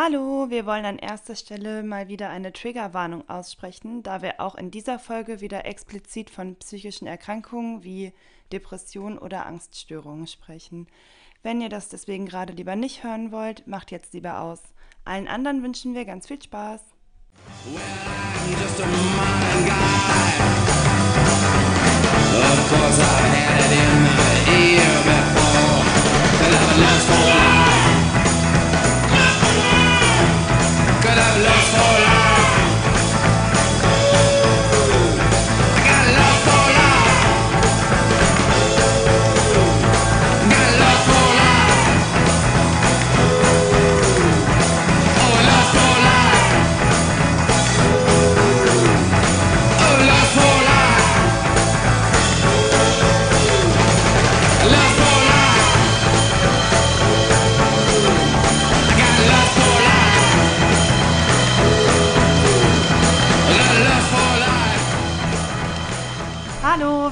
[0.00, 4.70] Hallo, wir wollen an erster Stelle mal wieder eine Triggerwarnung aussprechen, da wir auch in
[4.70, 8.12] dieser Folge wieder explizit von psychischen Erkrankungen wie
[8.52, 10.86] Depressionen oder Angststörungen sprechen.
[11.42, 14.62] Wenn ihr das deswegen gerade lieber nicht hören wollt, macht jetzt lieber aus.
[15.04, 16.80] Allen anderen wünschen wir ganz viel Spaß.
[27.24, 27.57] Well,
[31.40, 32.07] I'm just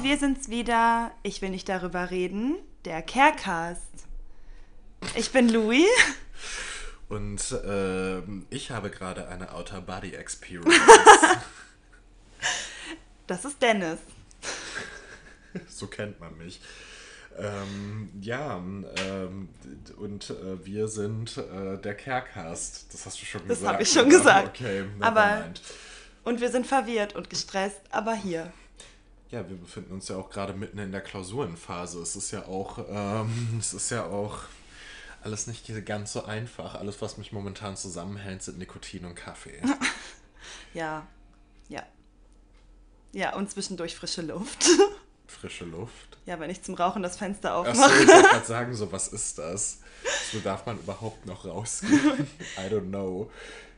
[0.06, 1.10] wir sind's wieder.
[1.24, 2.54] Ich will nicht darüber reden.
[2.84, 3.82] Der Carecast.
[5.16, 5.88] Ich bin Louis.
[7.08, 10.72] Und äh, ich habe gerade eine Outer Body Experience.
[13.26, 13.98] das ist Dennis.
[15.68, 16.60] so kennt man mich.
[17.36, 19.48] Ähm, ja, ähm,
[19.96, 22.94] und äh, wir sind äh, der Carecast.
[22.94, 23.64] Das hast du schon das gesagt.
[23.64, 24.60] Das habe ich schon gesagt.
[24.60, 25.62] Okay, aber mind.
[26.22, 28.52] Und wir sind verwirrt und gestresst, aber hier.
[29.30, 32.00] Ja, wir befinden uns ja auch gerade mitten in der Klausurenphase.
[32.00, 34.40] Es ist ja auch, ähm, es ist ja auch
[35.22, 36.76] alles nicht ganz so einfach.
[36.76, 39.60] Alles, was mich momentan zusammenhält, sind Nikotin und Kaffee.
[40.74, 41.06] ja,
[41.68, 41.82] ja.
[43.12, 44.66] Ja, und zwischendurch frische Luft.
[45.26, 46.18] Frische Luft?
[46.24, 47.78] Ja, wenn ich zum Rauchen das Fenster aufmache.
[47.78, 49.80] Achso, ich wollte gerade sagen, so, was ist das?
[50.32, 52.28] So darf man überhaupt noch rausgehen?
[52.56, 53.30] I don't know.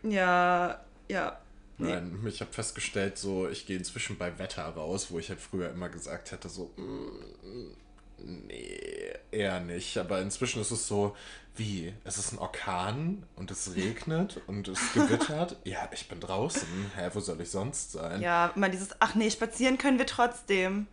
[0.02, 1.38] Ja, ja.
[1.78, 5.70] Nein, ich habe festgestellt, so ich gehe inzwischen bei Wetter raus, wo ich halt früher
[5.70, 9.96] immer gesagt hätte, so mm, nee, eher nicht.
[9.98, 11.17] Aber inzwischen ist es so,
[11.56, 11.92] wie?
[12.05, 15.56] Es ist ein Orkan und es regnet und es gewittert.
[15.64, 16.68] ja, ich bin draußen.
[16.96, 18.20] Hä, wo soll ich sonst sein?
[18.20, 20.86] Ja, immer dieses, ach nee, spazieren können wir trotzdem.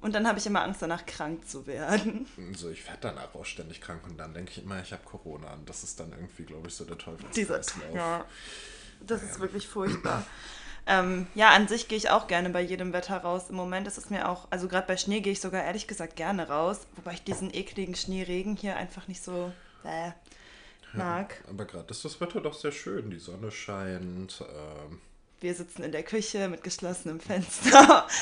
[0.00, 2.26] Und dann habe ich immer Angst, danach krank zu werden.
[2.56, 5.52] So, ich werde danach auch ständig krank und dann denke ich immer, ich habe Corona.
[5.52, 7.24] Und das ist dann irgendwie, glaube ich, so der Teufel.
[7.34, 7.60] Dieser,
[7.94, 8.24] ja.
[9.06, 10.24] Das ist wirklich furchtbar.
[10.86, 13.50] Ähm, ja, an sich gehe ich auch gerne bei jedem Wetter raus.
[13.50, 16.16] Im Moment ist es mir auch, also gerade bei Schnee gehe ich sogar ehrlich gesagt
[16.16, 19.52] gerne raus, wobei ich diesen ekligen Schneeregen hier einfach nicht so
[19.84, 20.10] äh,
[20.92, 21.40] mag.
[21.44, 24.40] Ja, aber gerade ist das Wetter doch sehr schön, die Sonne scheint.
[24.40, 25.00] Ähm,
[25.40, 28.06] Wir sitzen in der Küche mit geschlossenem Fenster.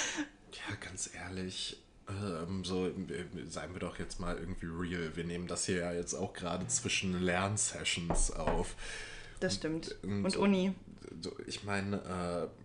[0.68, 2.90] Ja, ganz ehrlich, ähm, so,
[3.48, 5.14] seien wir doch jetzt mal irgendwie real.
[5.14, 8.74] Wir nehmen das hier ja jetzt auch gerade zwischen Lernsessions auf.
[9.40, 9.96] Das stimmt.
[10.02, 10.72] Und, und Uni.
[11.46, 12.60] Ich meine, äh,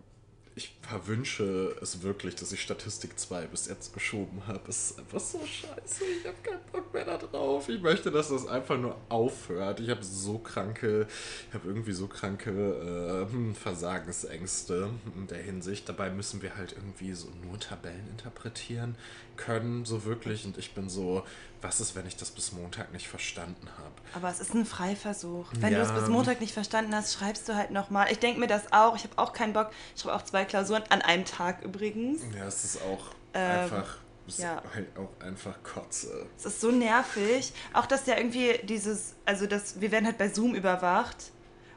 [0.56, 4.62] ich verwünsche es wirklich, dass ich Statistik 2 bis jetzt geschoben habe.
[4.68, 6.04] Es ist einfach so scheiße.
[6.18, 7.68] Ich habe keinen Bock mehr da drauf.
[7.68, 9.80] Ich möchte, dass das einfach nur aufhört.
[9.80, 11.06] Ich habe so kranke,
[11.48, 15.90] ich habe irgendwie so kranke äh, Versagensängste in der Hinsicht.
[15.90, 18.96] Dabei müssen wir halt irgendwie so nur Tabellen interpretieren
[19.36, 20.46] können, so wirklich.
[20.46, 21.22] Und ich bin so,
[21.62, 23.94] was ist, wenn ich das bis Montag nicht verstanden habe?
[24.14, 25.46] Aber es ist ein Freiversuch.
[25.58, 25.80] Wenn ja.
[25.80, 28.10] du es bis Montag nicht verstanden hast, schreibst du halt nochmal.
[28.10, 28.96] Ich denke mir das auch.
[28.96, 29.70] Ich habe auch keinen Bock.
[29.94, 32.22] Ich schreibe auch zwei Klausuren an einem Tag übrigens.
[32.36, 33.98] Ja, es ist auch ähm, einfach.
[34.28, 34.58] Es ja.
[34.58, 36.26] ist halt auch einfach Kotze.
[36.36, 37.52] Es ist so nervig.
[37.72, 41.30] Auch, dass ja irgendwie dieses, also das, wir werden halt bei Zoom überwacht.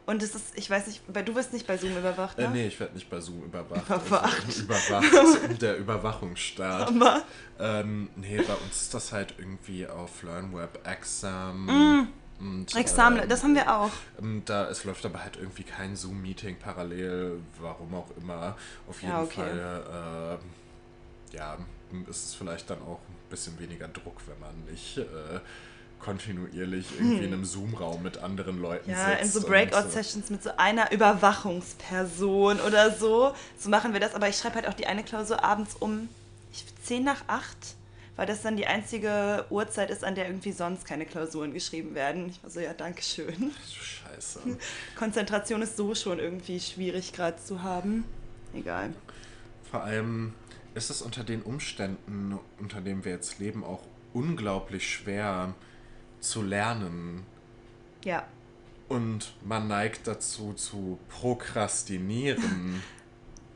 [0.09, 2.47] Und es ist, ich weiß nicht, du wirst nicht bei Zoom überwacht, äh, ne?
[2.47, 3.85] Äh, nee, ich werde nicht bei Zoom überwacht.
[3.85, 4.43] Überwacht.
[4.47, 6.87] Also, überwacht, der Überwachungsstaat.
[6.95, 7.21] Aber?
[7.59, 11.65] Ähm, nee, bei uns ist das halt irgendwie auf LearnWeb Exam.
[11.67, 12.07] Mm.
[12.39, 13.91] Und, Examen, ähm, das haben wir auch.
[14.19, 18.57] Ähm, da, es läuft aber halt irgendwie kein Zoom-Meeting parallel, warum auch immer.
[18.87, 19.41] Auf jeden ja, okay.
[19.41, 20.39] Fall,
[21.31, 21.55] äh, ja,
[22.09, 25.39] ist es vielleicht dann auch ein bisschen weniger Druck, wenn man nicht äh,
[25.99, 29.09] kontinuierlich irgendwie in einem Zoom-Raum mit anderen Leuten ja, sitzt.
[29.09, 33.33] Ja, in so Breakout-Sessions mit so einer Überwachungsperson oder so.
[33.57, 34.15] So machen wir das.
[34.15, 36.09] Aber ich schreibe halt auch die eine Klausur abends um
[36.51, 37.57] ich, 10 nach 8,
[38.15, 42.29] weil das dann die einzige Uhrzeit ist, an der irgendwie sonst keine Klausuren geschrieben werden.
[42.29, 43.51] Ich war so, ja, danke schön.
[43.69, 44.39] Scheiße.
[44.97, 48.05] Konzentration ist so schon irgendwie schwierig gerade zu haben.
[48.53, 48.93] Egal.
[49.69, 50.33] Vor allem
[50.73, 53.83] ist es unter den Umständen, unter denen wir jetzt leben, auch
[54.13, 55.53] unglaublich schwer,
[56.19, 57.25] zu lernen.
[58.03, 58.25] Ja.
[58.87, 62.81] Und man neigt dazu zu prokrastinieren.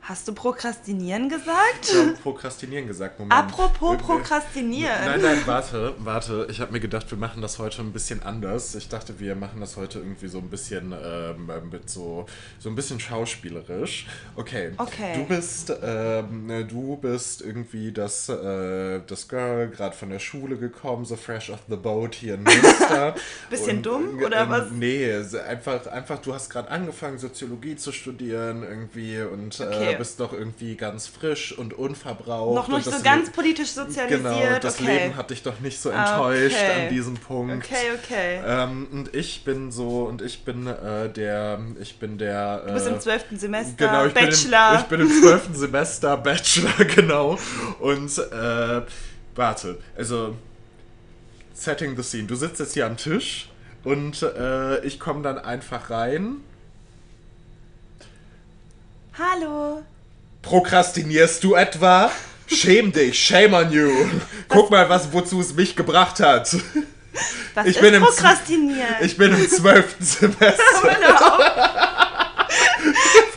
[0.06, 1.88] Hast du Prokrastinieren gesagt?
[1.90, 3.20] Ich habe Prokrastinieren gesagt.
[3.20, 3.40] Moment.
[3.40, 5.06] Apropos Prokrastinieren.
[5.06, 6.46] Nein, nein, warte, warte.
[6.50, 8.76] Ich habe mir gedacht, wir machen das heute ein bisschen anders.
[8.76, 12.26] Ich dachte, wir machen das heute irgendwie so ein bisschen ähm, mit so,
[12.60, 14.08] so ein bisschen schauspielerisch.
[14.36, 14.74] Okay.
[14.76, 15.14] Okay.
[15.16, 21.06] Du bist, ähm, du bist irgendwie das, äh, das Girl, gerade von der Schule gekommen,
[21.06, 23.16] so fresh off the boat hier in Münster.
[23.50, 24.70] bisschen Und, dumm oder äh, was?
[24.72, 25.14] Nee,
[25.48, 29.93] einfach, einfach, du hast gerade angefangen, Soziologie zu studieren irgendwie und äh, okay.
[29.93, 32.56] äh, bist doch irgendwie ganz frisch und unverbraucht.
[32.56, 34.24] Noch nicht so ganz politisch sozialisiert.
[34.24, 34.98] Genau, das okay.
[34.98, 36.84] Leben hat dich doch nicht so enttäuscht okay.
[36.84, 37.66] an diesem Punkt.
[37.66, 38.42] Okay, okay.
[38.46, 42.64] Ähm, und ich bin so, und ich bin äh, der, ich bin der...
[42.64, 44.84] Äh, du bist im zwölften Semester, genau, ich Bachelor.
[44.90, 47.38] Bin im, ich bin im zwölften Semester, Bachelor, genau.
[47.80, 48.82] Und, äh,
[49.36, 50.36] warte, also,
[51.54, 52.28] setting the scene.
[52.28, 53.50] Du sitzt jetzt hier am Tisch
[53.84, 56.42] und äh, ich komme dann einfach rein
[59.18, 59.84] Hallo.
[60.42, 62.12] Prokrastinierst du etwa?
[62.48, 63.92] Schäm dich, shame on you.
[64.48, 66.56] Guck mal, was, wozu es mich gebracht hat.
[67.54, 68.96] Was ich ist bin Prokrastinieren?
[69.00, 70.64] Im, ich bin im zwölften Semester.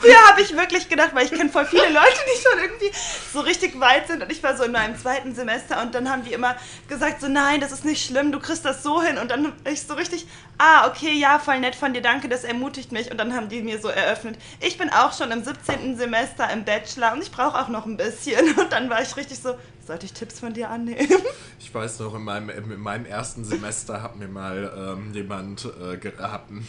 [0.01, 2.91] Früher habe ich wirklich gedacht, weil ich kenne voll viele Leute, die schon irgendwie
[3.33, 6.25] so richtig weit sind und ich war so in meinem zweiten Semester und dann haben
[6.25, 6.57] die immer
[6.89, 9.83] gesagt so, nein, das ist nicht schlimm, du kriegst das so hin und dann ich
[9.83, 10.27] so richtig,
[10.59, 13.63] ah, okay, ja, voll nett von dir, danke, das ermutigt mich und dann haben die
[13.63, 15.97] mir so eröffnet, ich bin auch schon im 17.
[15.97, 19.39] Semester im Bachelor und ich brauche auch noch ein bisschen und dann war ich richtig
[19.39, 19.55] so,
[19.87, 21.09] sollte ich Tipps von dir annehmen?
[21.59, 25.97] Ich weiß noch, in meinem, in meinem ersten Semester hat mir mal ähm, jemand äh,
[25.97, 26.67] geraten,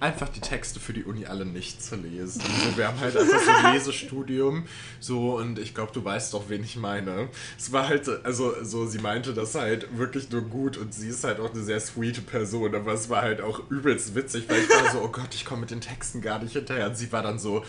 [0.00, 2.40] einfach die Texte für die Uni alle nicht zu lesen.
[2.40, 4.66] So, wir haben halt einfach so ein Lesestudium,
[5.00, 7.28] so, und ich glaube, du weißt doch, wen ich meine.
[7.58, 11.24] Es war halt, also, so, sie meinte das halt wirklich nur gut und sie ist
[11.24, 14.68] halt auch eine sehr sweete Person, aber es war halt auch übelst witzig, weil ich
[14.68, 16.88] war so, oh Gott, ich komme mit den Texten gar nicht hinterher.
[16.88, 17.64] Und sie war dann so,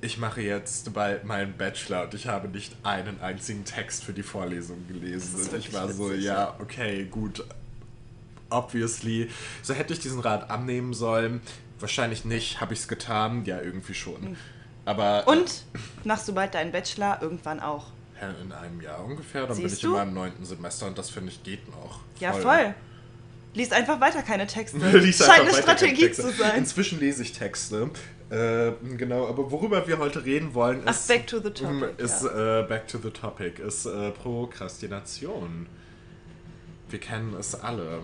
[0.00, 4.22] ich mache jetzt bald meinen Bachelor und ich habe nicht einen einzigen Text für die
[4.22, 5.40] Vorlesung gelesen.
[5.40, 7.44] Und ich war so, ja, okay, gut.
[8.50, 9.30] Obviously.
[9.62, 11.40] So hätte ich diesen Rat annehmen sollen.
[11.80, 13.44] Wahrscheinlich nicht, habe ich es getan.
[13.44, 14.20] Ja, irgendwie schon.
[14.20, 14.36] Hm.
[14.84, 15.26] Aber.
[15.26, 17.86] Und äh, machst du bald deinen Bachelor irgendwann auch?
[18.42, 19.46] In einem Jahr ungefähr.
[19.46, 19.88] Dann Siehst bin ich du?
[19.88, 22.00] in meinem neunten Semester und das finde ich geht noch.
[22.20, 22.74] Ja, voll.
[23.54, 24.78] Lies einfach weiter keine Texte.
[24.98, 26.58] Lies Scheint eine Strategie zu sein.
[26.58, 27.90] Inzwischen lese ich Texte.
[28.30, 31.04] Äh, genau, aber worüber wir heute reden wollen, ist.
[31.04, 31.90] Ach, back to the topic.
[31.98, 32.60] Ist, ja.
[32.60, 35.66] äh, back to the topic, ist äh, Prokrastination.
[36.88, 38.00] Wir kennen es alle.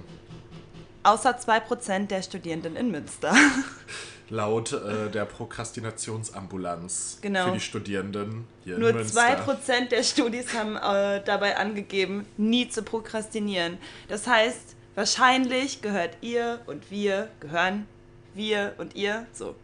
[1.02, 3.35] Außer 2% der Studierenden in Münster.
[4.29, 7.46] Laut äh, der Prokrastinationsambulanz genau.
[7.46, 9.37] für die Studierenden hier Nur in Münster.
[9.44, 13.79] Nur 2% der Studis haben äh, dabei angegeben, nie zu prokrastinieren.
[14.08, 17.87] Das heißt, wahrscheinlich gehört ihr und wir, gehören
[18.34, 19.54] wir und ihr, so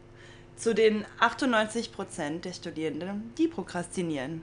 [0.57, 4.43] zu den 98 Prozent der Studierenden, die prokrastinieren.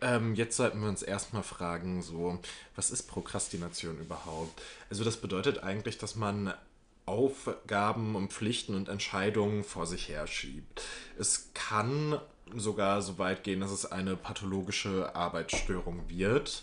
[0.00, 2.38] Ähm, jetzt sollten wir uns erstmal fragen, so,
[2.74, 4.60] was ist Prokrastination überhaupt?
[4.90, 6.54] Also das bedeutet eigentlich, dass man
[7.06, 10.82] Aufgaben und Pflichten und Entscheidungen vor sich herschiebt.
[11.18, 12.20] Es kann
[12.54, 16.62] sogar so weit gehen, dass es eine pathologische Arbeitsstörung wird.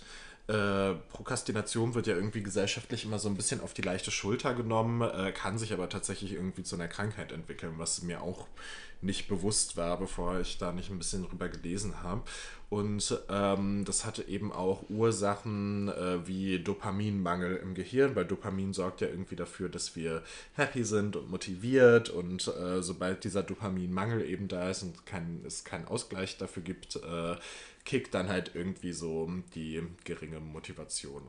[0.50, 5.02] Äh, Prokrastination wird ja irgendwie gesellschaftlich immer so ein bisschen auf die leichte Schulter genommen,
[5.02, 8.48] äh, kann sich aber tatsächlich irgendwie zu einer Krankheit entwickeln, was mir auch
[9.02, 12.24] nicht bewusst war, bevor ich da nicht ein bisschen drüber gelesen habe.
[12.70, 19.02] Und ähm, das hatte eben auch Ursachen äh, wie Dopaminmangel im Gehirn, weil Dopamin sorgt
[19.02, 20.22] ja irgendwie dafür, dass wir
[20.54, 22.10] happy sind und motiviert.
[22.10, 26.98] Und äh, sobald dieser Dopaminmangel eben da ist und kein, es keinen Ausgleich dafür gibt,
[26.98, 27.36] äh,
[27.86, 31.24] kickt dann halt irgendwie so die geringe Motivation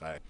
[0.00, 0.20] rein.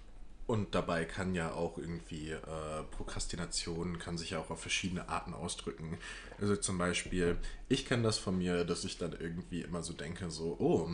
[0.47, 5.33] Und dabei kann ja auch irgendwie äh, Prokrastination kann sich ja auch auf verschiedene Arten
[5.33, 5.97] ausdrücken.
[6.39, 10.31] Also zum Beispiel, ich kenne das von mir, dass ich dann irgendwie immer so denke,
[10.31, 10.89] so, oh,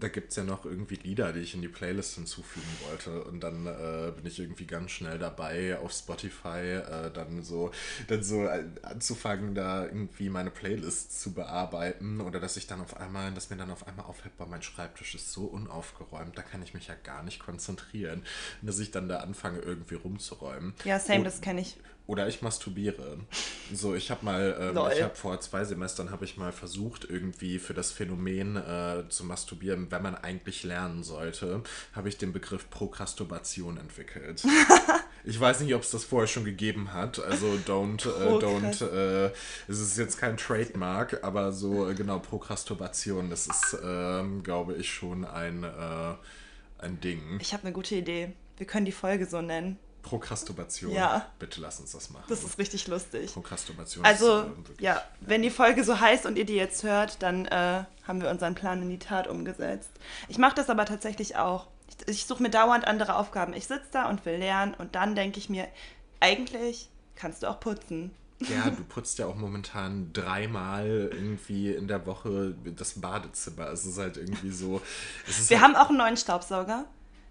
[0.00, 3.24] da gibt es ja noch irgendwie Lieder, die ich in die Playlist hinzufügen wollte.
[3.24, 7.70] Und dann äh, bin ich irgendwie ganz schnell dabei, auf Spotify äh, dann so,
[8.08, 8.48] dann so
[8.82, 12.20] anzufangen, da irgendwie meine Playlist zu bearbeiten.
[12.20, 15.14] Oder dass ich dann auf einmal, dass mir dann auf einmal auffällt, boah, mein Schreibtisch
[15.14, 18.22] ist so unaufgeräumt, da kann ich mich ja gar nicht konzentrieren.
[18.60, 20.74] Und dass ich dann da anfange, irgendwie rumzuräumen.
[20.84, 21.76] Ja, same, Und, das kenne ich.
[22.06, 23.18] Oder ich masturbiere.
[23.72, 27.58] So, ich habe mal, ähm, ich habe vor zwei Semestern habe ich mal versucht, irgendwie
[27.58, 31.62] für das Phänomen äh, zu masturbieren, wenn man eigentlich lernen sollte,
[31.94, 34.44] habe ich den Begriff Prokrastubation entwickelt.
[35.24, 37.18] ich weiß nicht, ob es das vorher schon gegeben hat.
[37.18, 39.32] Also don't, äh, don't, äh,
[39.66, 44.88] es ist jetzt kein Trademark, aber so äh, genau Prokrastubation, das ist, ähm, glaube ich,
[44.88, 46.14] schon ein, äh,
[46.78, 47.38] ein Ding.
[47.40, 48.32] Ich habe eine gute Idee.
[48.58, 49.78] Wir können die Folge so nennen.
[50.06, 50.92] Prokrastination.
[50.92, 51.26] Ja.
[51.38, 52.24] Bitte lass uns das machen.
[52.28, 53.32] Das ist richtig lustig.
[53.32, 54.04] Prokrastination.
[54.04, 57.22] Also, ist, äh, wirklich- ja, wenn die Folge so heißt und ihr die jetzt hört,
[57.22, 59.90] dann äh, haben wir unseren Plan in die Tat umgesetzt.
[60.28, 61.66] Ich mache das aber tatsächlich auch.
[61.88, 63.52] Ich, ich suche mir dauernd andere Aufgaben.
[63.52, 65.66] Ich sitze da und will lernen und dann denke ich mir,
[66.20, 68.12] eigentlich kannst du auch putzen.
[68.40, 73.68] Ja, du putzt ja auch momentan dreimal irgendwie in der Woche das Badezimmer.
[73.70, 74.82] Es ist halt irgendwie so.
[75.48, 76.84] Wir halt, haben auch einen neuen Staubsauger.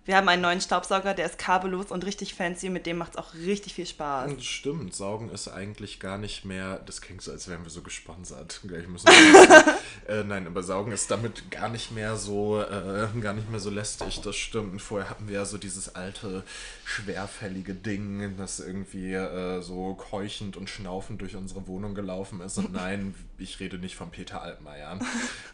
[0.06, 2.70] Wir haben einen neuen Staubsauger, der ist kabellos und richtig fancy.
[2.70, 4.36] Mit dem macht es auch richtig viel Spaß.
[4.36, 6.80] Das Stimmt, Saugen ist eigentlich gar nicht mehr.
[6.86, 8.62] Das klingt so, als wären wir so gesponsert.
[8.68, 13.34] Gleich müssen wir, äh, nein, aber Saugen ist damit gar nicht mehr so, äh, gar
[13.34, 14.22] nicht mehr so lästig.
[14.22, 14.74] Das stimmt.
[14.74, 16.44] Und vorher hatten wir ja so dieses alte,
[16.84, 22.60] schwerfällige Ding, das irgendwie äh, so keuchend und schnaufend durch unsere Wohnung gelaufen ist.
[22.60, 25.00] Und nein, ich rede nicht von Peter Altmaier,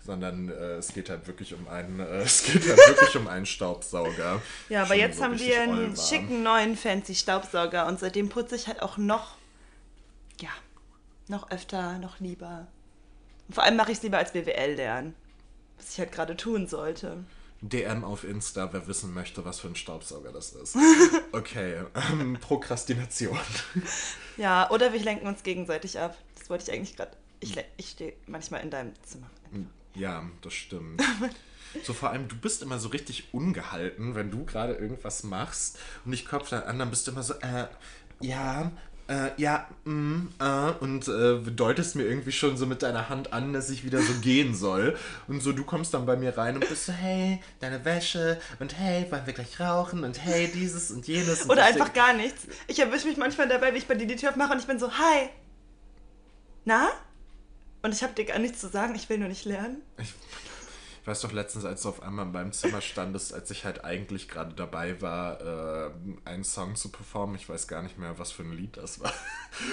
[0.05, 3.45] sondern äh, es geht halt wirklich um einen, äh, es geht halt wirklich um einen
[3.45, 4.40] Staubsauger.
[4.69, 8.81] Ja, aber jetzt haben wir einen schicken neuen fancy Staubsauger und seitdem putze ich halt
[8.81, 9.35] auch noch,
[10.39, 10.49] ja,
[11.27, 12.67] noch öfter, noch lieber.
[13.47, 15.15] Und vor allem mache ich es lieber als BWL lernen,
[15.77, 17.23] was ich halt gerade tun sollte.
[17.61, 20.75] DM auf Insta, wer wissen möchte, was für ein Staubsauger das ist.
[21.31, 23.39] Okay, ähm, Prokrastination.
[24.37, 26.17] Ja, oder wir lenken uns gegenseitig ab.
[26.37, 27.11] Das wollte ich eigentlich gerade.
[27.41, 29.29] Ich, ich stehe manchmal in deinem Zimmer.
[29.93, 31.01] Ja, das stimmt.
[31.83, 36.13] So vor allem, du bist immer so richtig ungehalten, wenn du gerade irgendwas machst und
[36.13, 37.67] ich kopf dann an, dann bist du immer so, äh,
[38.19, 38.71] ja,
[39.07, 43.51] äh, ja, mm, äh, und äh, deutest mir irgendwie schon so mit deiner Hand an,
[43.51, 44.95] dass ich wieder so gehen soll.
[45.27, 48.77] Und so, du kommst dann bei mir rein und bist so, hey, deine Wäsche und
[48.77, 51.43] hey, wollen wir gleich rauchen und hey, dieses und jenes.
[51.43, 52.47] Und Oder einfach denk- gar nichts.
[52.67, 54.79] Ich erwische mich manchmal dabei, wie ich bei dir die Tür aufmache und ich bin
[54.79, 55.29] so, hi.
[56.63, 56.89] Na?
[57.81, 59.81] Und ich habe dir gar nichts zu sagen, ich will nur nicht lernen.
[59.97, 60.13] Ich
[61.07, 64.27] weiß doch letztens, als du auf einmal in meinem Zimmer standest, als ich halt eigentlich
[64.27, 65.91] gerade dabei war, äh,
[66.25, 67.35] einen Song zu performen.
[67.35, 69.13] Ich weiß gar nicht mehr, was für ein Lied das war.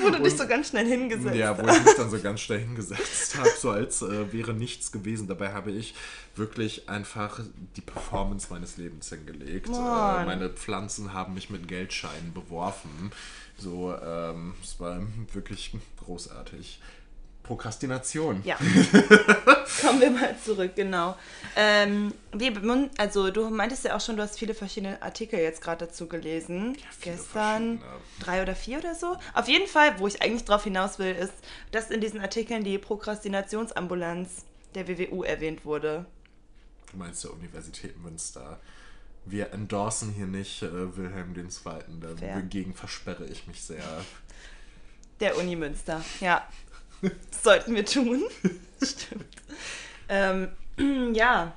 [0.03, 2.61] Wo du dich so ganz schnell hingesetzt Ja, wo ich mich dann so ganz schnell
[2.61, 5.29] hingesetzt habe, so als äh, wäre nichts gewesen.
[5.29, 5.95] Dabei habe ich
[6.35, 7.41] wirklich einfach
[7.77, 9.69] die Performance meines Lebens hingelegt.
[9.69, 13.13] Äh, meine Pflanzen haben mich mit Geldscheinen beworfen.
[13.59, 16.81] So, ähm, es war wirklich großartig.
[17.49, 18.43] Prokrastination.
[18.45, 18.57] Ja.
[19.81, 21.17] Kommen wir mal zurück, genau.
[21.57, 22.13] Ähm,
[22.99, 26.77] also du meintest ja auch schon, du hast viele verschiedene Artikel jetzt gerade dazu gelesen.
[26.99, 27.83] viele Gestern
[28.21, 29.17] drei oder vier oder so.
[29.33, 31.33] Auf jeden Fall, wo ich eigentlich drauf hinaus will, ist,
[31.71, 36.05] dass in diesen Artikeln die Prokrastinationsambulanz der WWU erwähnt wurde.
[36.93, 38.61] Du meinst der Universität Münster.
[39.25, 42.17] Wir endorsen hier nicht äh, Wilhelm II.
[42.21, 43.85] Dagegen versperre ich mich sehr.
[45.21, 46.47] Der Uni Münster, ja.
[47.03, 48.23] Das sollten wir tun.
[48.83, 49.27] Stimmt.
[50.09, 50.49] Ähm,
[51.15, 51.53] ja.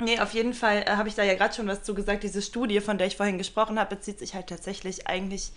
[0.00, 2.22] Nee, auf jeden Fall äh, habe ich da ja gerade schon was zu gesagt.
[2.22, 5.50] Diese Studie, von der ich vorhin gesprochen habe, bezieht sich halt tatsächlich eigentlich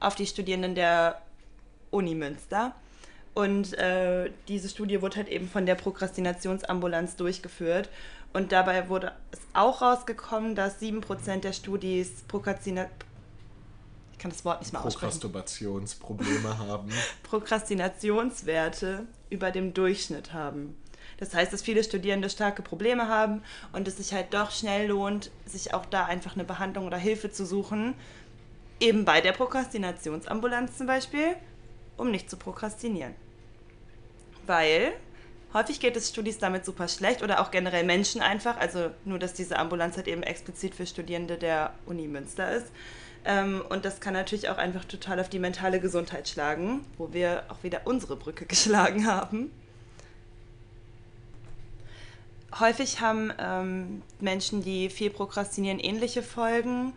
[0.00, 1.20] auf die Studierenden der
[1.90, 2.74] Uni Münster.
[3.34, 7.88] Und äh, diese Studie wurde halt eben von der Prokrastinationsambulanz durchgeführt.
[8.32, 12.86] Und dabei wurde es auch rausgekommen, dass 7% der Studis Prokrastina
[14.22, 15.20] kann das Wort nicht mehr aussprechen.
[15.20, 16.88] Prokrastinationsprobleme haben.
[17.24, 20.76] Prokrastinationswerte über dem Durchschnitt haben.
[21.18, 25.30] Das heißt, dass viele Studierende starke Probleme haben und es sich halt doch schnell lohnt,
[25.44, 27.94] sich auch da einfach eine Behandlung oder Hilfe zu suchen.
[28.78, 31.34] Eben bei der Prokrastinationsambulanz zum Beispiel,
[31.96, 33.14] um nicht zu prokrastinieren.
[34.46, 34.92] Weil
[35.52, 38.56] häufig geht es Studis damit super schlecht oder auch generell Menschen einfach.
[38.56, 42.68] Also nur, dass diese Ambulanz halt eben explizit für Studierende der Uni Münster ist.
[43.24, 47.44] Ähm, und das kann natürlich auch einfach total auf die mentale Gesundheit schlagen, wo wir
[47.48, 49.50] auch wieder unsere Brücke geschlagen haben.
[52.58, 56.92] Häufig haben ähm, Menschen, die viel prokrastinieren, ähnliche Folgen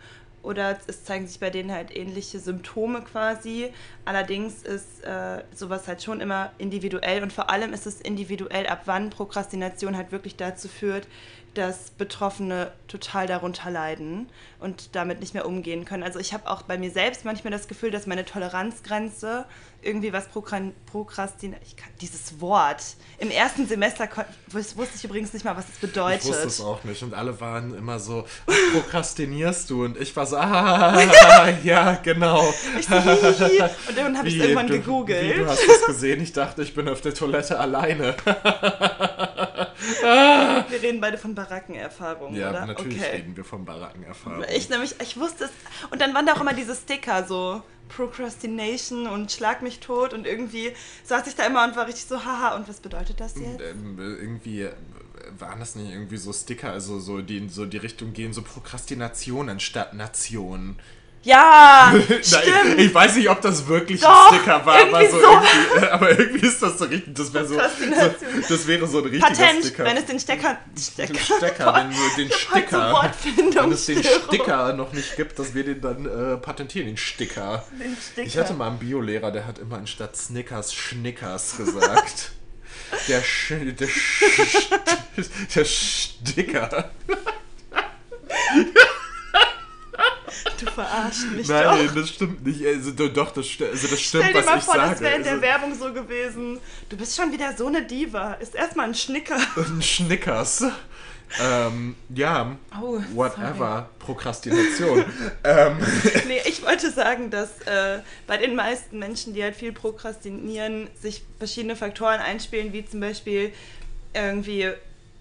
[0.46, 3.70] oder es zeigen sich bei denen halt ähnliche Symptome quasi.
[4.03, 8.82] Allerdings ist äh, sowas halt schon immer individuell und vor allem ist es individuell, ab
[8.86, 11.08] wann Prokrastination halt wirklich dazu führt,
[11.58, 16.04] dass Betroffene total darunter leiden und damit nicht mehr umgehen können.
[16.04, 19.46] Also ich habe auch bei mir selbst manchmal das Gefühl, dass meine Toleranzgrenze
[19.82, 24.10] irgendwie was Prokran Prokrastin ich kann dieses Wort im ersten Semester
[24.52, 26.24] wusste ich übrigens nicht mal, was es bedeutet.
[26.24, 27.02] Ich wusste es auch nicht.
[27.04, 28.26] Und alle waren immer so,
[28.74, 29.86] prokrastinierst du?
[29.86, 31.00] Und ich war so, ah,
[31.64, 32.54] ja, genau.
[32.78, 35.36] Ich so, und dann habe ich Wie, irgendwann du, gegoogelt.
[35.36, 36.22] Wie, du hast es gesehen?
[36.22, 38.16] Ich dachte, ich bin auf der Toilette alleine.
[40.82, 42.65] Wir reden beide von Barackenerfahrungen, Ja, oder?
[42.65, 43.12] natürlich okay.
[43.17, 44.44] reden wir von Barackenerfahrung.
[44.53, 45.51] Ich nämlich, ich wusste es.
[45.91, 50.13] Und dann waren da auch immer diese Sticker, so Procrastination und Schlag mich tot.
[50.13, 53.36] Und irgendwie saß ich da immer und war richtig so, haha, und was bedeutet das
[53.36, 53.62] jetzt?
[53.62, 54.74] ähm, irgendwie äh,
[55.39, 58.41] waren das nicht irgendwie so Sticker, also so die in so die Richtung gehen, so
[58.41, 60.77] Prokrastination anstatt Nation.
[61.25, 61.91] Ja,
[62.22, 62.77] stimmt.
[62.77, 65.25] ich weiß nicht, ob das wirklich Doch, ein Sticker war, aber, irgendwie so so.
[65.25, 67.15] irgendwie, aber irgendwie ist das so richtig.
[67.15, 67.62] Das wäre so, so.
[68.48, 69.84] Das wäre so ein richtiger Patent, Sticker.
[69.86, 70.58] wenn es den Stecker.
[70.72, 71.20] den Stecker.
[71.38, 73.63] Stecker, den, den Ich hab halt so Sticker.
[73.63, 74.03] wenn es den.
[74.03, 77.65] Sticker noch nicht gibt, dass wir den dann äh, patentieren, den Sticker.
[77.72, 78.27] Den Sticker.
[78.27, 82.34] Ich hatte mal einen Biolehrer, der hat immer anstatt Snickers Schnickers gesagt.
[83.08, 84.70] Der, Sch der, Sch
[85.55, 86.91] der Sticker.
[90.60, 91.96] Du verarschst mich Nein, doch.
[91.96, 92.66] das stimmt nicht.
[92.66, 94.92] Also, do- doch, das, sti- also, das stimmt, Stell dir was mal ich vor, sage.
[94.92, 96.60] das wäre in der Also, Werbung so gewesen.
[96.90, 98.34] Du bist schon wieder so eine Diva.
[98.36, 99.38] Ist erstmal ein Schnicker.
[99.58, 100.64] ein Schnickers.
[101.42, 103.90] Ähm, ja, Oh, whatever.
[104.00, 105.04] Prokrastination.
[105.44, 105.78] ähm,
[106.28, 111.24] Nee, ich wollte sagen, dass äh, bei den meisten Menschen, die halt viel prokrastinieren, sich
[111.40, 113.52] verschiedene Faktoren einspielen, wie zum Beispiel
[114.14, 114.70] irgendwie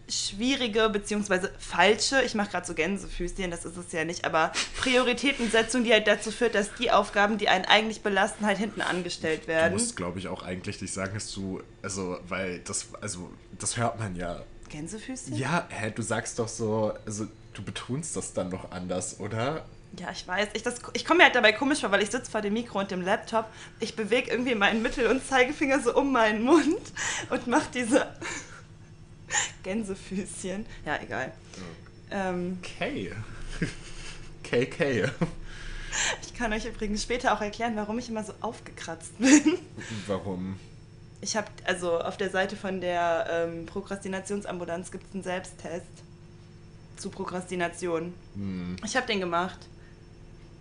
[0.08, 1.48] schwierige bzw.
[1.58, 6.06] falsche, ich mache gerade so Gänsefüßchen, das ist es ja nicht, aber Prioritätensetzung, die halt
[6.06, 9.72] dazu führt, dass die Aufgaben, die einen eigentlich belasten, halt hinten angestellt Du werden.
[9.72, 13.98] musst, glaube ich, auch eigentlich nicht sagen, dass du, also, weil das, also, das hört
[13.98, 14.42] man ja.
[14.70, 15.36] Gänsefüßchen?
[15.36, 19.64] Ja, hä, du sagst doch so, also, du betonst das dann noch anders, oder?
[19.98, 20.48] Ja, ich weiß.
[20.54, 22.80] Ich, das- ich komme mir halt dabei komisch vor, weil ich sitze vor dem Mikro
[22.80, 23.46] und dem Laptop.
[23.78, 26.80] Ich bewege irgendwie meinen Mittel- und Zeigefinger so um meinen Mund
[27.30, 28.06] und mache diese
[29.62, 30.66] Gänsefüßchen.
[30.84, 31.32] Ja, egal.
[32.10, 33.10] Ähm, K.
[34.42, 35.10] KK.
[36.22, 39.58] ich kann euch übrigens später auch erklären, warum ich immer so aufgekratzt bin.
[40.06, 40.58] Warum?
[41.20, 45.86] Ich habe, also auf der Seite von der ähm, Prokrastinationsambulanz gibt es einen Selbsttest
[46.96, 48.12] zu Prokrastination.
[48.34, 48.76] Hm.
[48.84, 49.58] Ich habe den gemacht.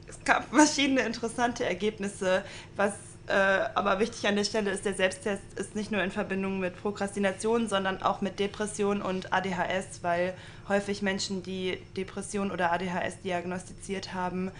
[0.07, 2.45] Es gab verschiedene interessante Ergebnisse.
[2.75, 2.93] Was
[3.27, 6.75] äh, aber wichtig an der Stelle ist, der Selbsttest ist nicht nur in Verbindung mit
[6.81, 10.33] Prokrastination, sondern auch mit Depression und ADHS, weil
[10.67, 14.51] häufig Menschen, die Depression oder ADHS diagnostiziert haben,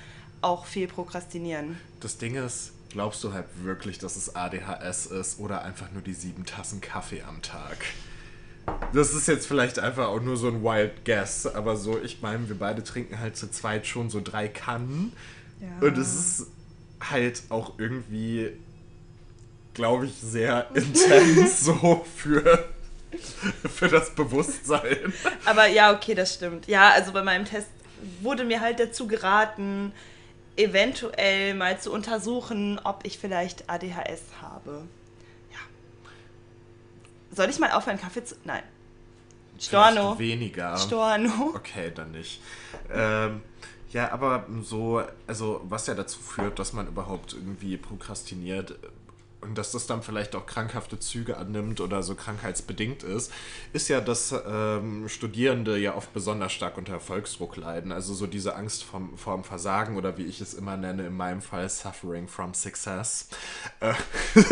[0.42, 1.78] auch viel prokrastinieren.
[2.00, 6.14] Das Ding ist, glaubst du halt wirklich, dass es ADHS ist oder einfach nur die
[6.14, 7.78] sieben Tassen Kaffee am Tag?
[8.94, 12.48] Das ist jetzt vielleicht einfach auch nur so ein Wild Guess, aber so, ich meine,
[12.48, 15.12] wir beide trinken halt zu zweit schon so drei Kannen.
[15.60, 15.86] Ja.
[15.86, 16.48] Und es ist
[17.10, 18.52] halt auch irgendwie,
[19.74, 22.70] glaube ich, sehr intens so für,
[23.74, 25.14] für das Bewusstsein.
[25.46, 26.68] Aber ja, okay, das stimmt.
[26.68, 27.68] Ja, also bei meinem Test
[28.22, 29.94] wurde mir halt dazu geraten,
[30.56, 34.84] eventuell mal zu untersuchen, ob ich vielleicht ADHS habe.
[35.52, 35.60] Ja.
[37.32, 38.36] Soll ich mal aufhören, Kaffee zu.
[38.44, 38.64] Nein.
[39.60, 40.16] Storno.
[40.16, 40.78] Vielleicht Weniger.
[40.78, 41.54] Storno.
[41.56, 42.42] Okay, dann nicht.
[42.92, 43.42] Ähm,
[43.94, 48.76] ja, aber so, also was ja dazu führt, dass man überhaupt irgendwie prokrastiniert
[49.42, 53.32] und dass das dann vielleicht auch krankhafte Züge annimmt oder so krankheitsbedingt ist,
[53.74, 57.92] ist ja, dass ähm, Studierende ja oft besonders stark unter Erfolgsdruck leiden.
[57.92, 61.42] Also so diese Angst vom, vorm Versagen oder wie ich es immer nenne, in meinem
[61.42, 63.28] Fall Suffering from Success.
[63.80, 63.94] Äh,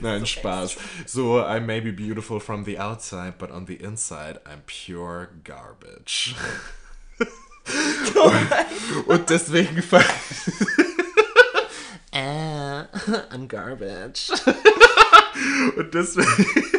[0.00, 0.76] Nein, Spaß.
[1.04, 6.34] So, I may be beautiful from the outside, but on the inside, I'm pure garbage.
[9.06, 10.04] Und deswegen ver
[12.12, 12.82] äh,
[13.34, 14.32] I'm garbage.
[15.76, 16.77] Und deswegen, und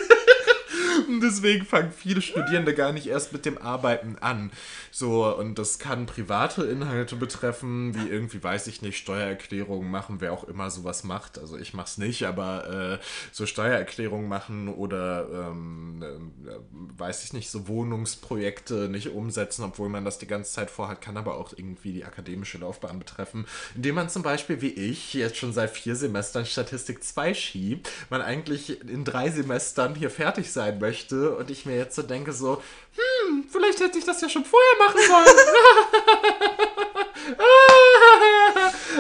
[1.30, 4.52] deswegen fangen viele Studierende gar nicht erst mit dem Arbeiten an.
[4.92, 10.34] So, und das kann private Inhalte betreffen, wie irgendwie, weiß ich nicht, Steuererklärungen machen, wer
[10.34, 11.38] auch immer sowas macht.
[11.38, 16.02] Also ich mach's nicht, aber äh, so Steuererklärungen machen oder ähm,
[16.46, 16.52] äh,
[16.98, 21.18] weiß ich nicht, so Wohnungsprojekte nicht umsetzen, obwohl man das die ganze Zeit vorhat, kann
[21.18, 25.54] aber auch irgendwie die akademische Laufbahn betreffen, indem man zum Beispiel wie ich jetzt schon
[25.54, 31.19] seit vier Semestern Statistik 2 schiebt, man eigentlich in drei Semestern hier fertig sein möchte
[31.28, 32.62] und ich mir jetzt so denke so,
[32.96, 35.38] hm, vielleicht hätte ich das ja schon vorher machen sollen.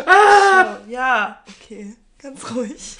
[0.06, 1.96] Oh, ja, okay.
[2.20, 2.98] Ganz ruhig.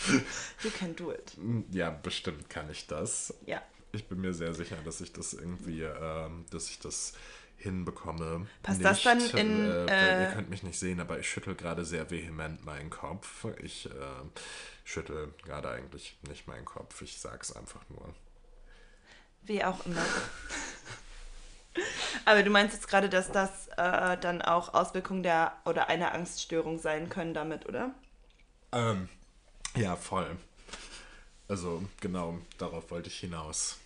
[0.64, 1.34] You can do it.
[1.72, 3.34] ja, bestimmt kann ich das.
[3.46, 3.62] Ja.
[3.92, 7.14] Ich bin mir sehr sicher, dass ich das irgendwie, ähm, dass ich das
[7.58, 8.48] hinbekomme.
[8.64, 11.84] Passt das dann in, Äh, äh, ihr könnt mich nicht sehen, aber ich schüttel gerade
[11.84, 13.46] sehr vehement meinen Kopf.
[13.62, 13.90] Ich äh,
[14.86, 17.02] schüttel gerade eigentlich nicht meinen Kopf.
[17.02, 18.14] Ich sag's einfach nur.
[19.50, 20.06] Wie auch immer.
[22.24, 26.78] Aber du meinst jetzt gerade, dass das äh, dann auch Auswirkungen der oder einer Angststörung
[26.78, 27.90] sein können damit, oder?
[28.72, 29.10] Ähm,
[29.76, 30.38] ja, voll.
[31.48, 33.80] Also genau, darauf wollte ich hinaus.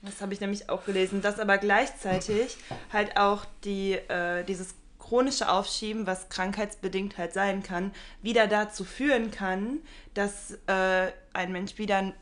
[0.00, 2.56] Das habe ich nämlich auch gelesen, dass aber gleichzeitig
[2.90, 9.30] halt auch die, äh, dieses chronische Aufschieben, was krankheitsbedingt halt sein kann, wieder dazu führen
[9.30, 9.80] kann,
[10.14, 12.14] dass äh, ein Mensch wieder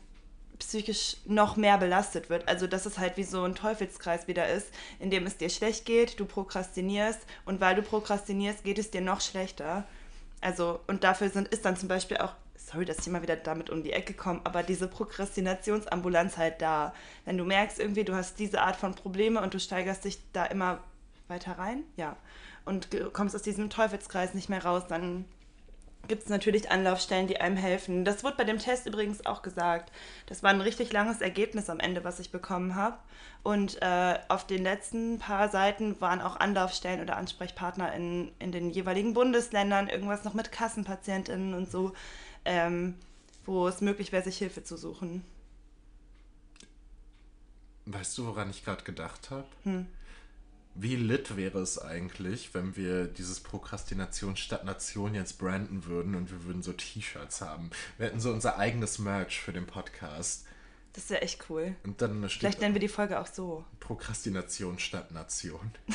[0.61, 2.47] psychisch noch mehr belastet wird.
[2.47, 4.67] Also dass es halt wie so ein Teufelskreis wieder ist,
[4.99, 9.01] in dem es dir schlecht geht, du prokrastinierst und weil du prokrastinierst, geht es dir
[9.01, 9.85] noch schlechter.
[10.39, 13.71] Also und dafür sind, ist dann zum Beispiel auch, sorry, dass ich immer wieder damit
[13.71, 16.93] um die Ecke komme, aber diese Prokrastinationsambulanz halt da.
[17.25, 20.45] Wenn du merkst irgendwie, du hast diese Art von Probleme und du steigerst dich da
[20.45, 20.79] immer
[21.27, 22.15] weiter rein, ja,
[22.65, 25.25] und kommst aus diesem Teufelskreis nicht mehr raus, dann
[26.07, 28.05] gibt es natürlich Anlaufstellen, die einem helfen.
[28.05, 29.91] Das wurde bei dem Test übrigens auch gesagt.
[30.25, 32.97] Das war ein richtig langes Ergebnis am Ende, was ich bekommen habe.
[33.43, 38.69] Und äh, auf den letzten paar Seiten waren auch Anlaufstellen oder Ansprechpartner in, in den
[38.69, 41.93] jeweiligen Bundesländern, irgendwas noch mit Kassenpatientinnen und so,
[42.45, 42.95] ähm,
[43.45, 45.23] wo es möglich wäre, sich Hilfe zu suchen.
[47.85, 49.47] Weißt du, woran ich gerade gedacht habe?
[49.63, 49.87] Hm.
[50.73, 56.31] Wie lit wäre es eigentlich, wenn wir dieses Prokrastination statt Nation jetzt branden würden und
[56.31, 57.71] wir würden so T-Shirts haben?
[57.97, 60.45] Wir hätten so unser eigenes Merch für den Podcast.
[60.93, 61.75] Das wäre echt cool.
[61.83, 63.65] Und dann steht Vielleicht nennen wir die Folge auch so.
[63.79, 65.71] Prokrastination statt Nation.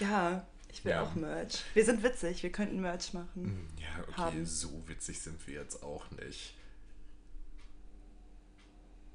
[0.00, 1.02] ja, ich will ja.
[1.02, 1.62] auch Merch.
[1.74, 3.28] Wir sind witzig, wir könnten Merch machen.
[3.34, 4.46] Hm, ja, okay, haben.
[4.46, 6.55] so witzig sind wir jetzt auch nicht.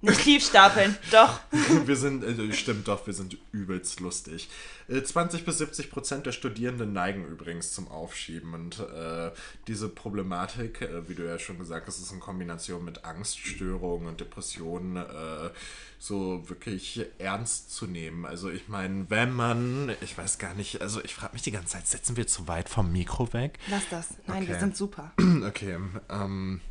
[0.02, 1.40] Nicht tief stapeln, doch.
[1.86, 4.50] wir sind, äh, stimmt doch, wir sind übelst lustig.
[4.88, 8.56] Äh, 20 bis 70 Prozent der Studierenden neigen übrigens zum Aufschieben.
[8.56, 9.30] Und äh,
[9.68, 14.20] diese Problematik, äh, wie du ja schon gesagt hast, ist in Kombination mit Angststörungen und
[14.20, 15.52] Depressionen äh,
[16.00, 18.26] so wirklich ernst zu nehmen.
[18.26, 21.74] Also ich meine, wenn man, ich weiß gar nicht, also ich frage mich die ganze
[21.74, 23.60] Zeit, setzen wir zu weit vom Mikro weg?
[23.70, 24.08] Lass das.
[24.26, 24.48] Nein, okay.
[24.48, 25.12] wir sind super.
[25.42, 25.78] Okay.
[26.10, 26.62] Ähm,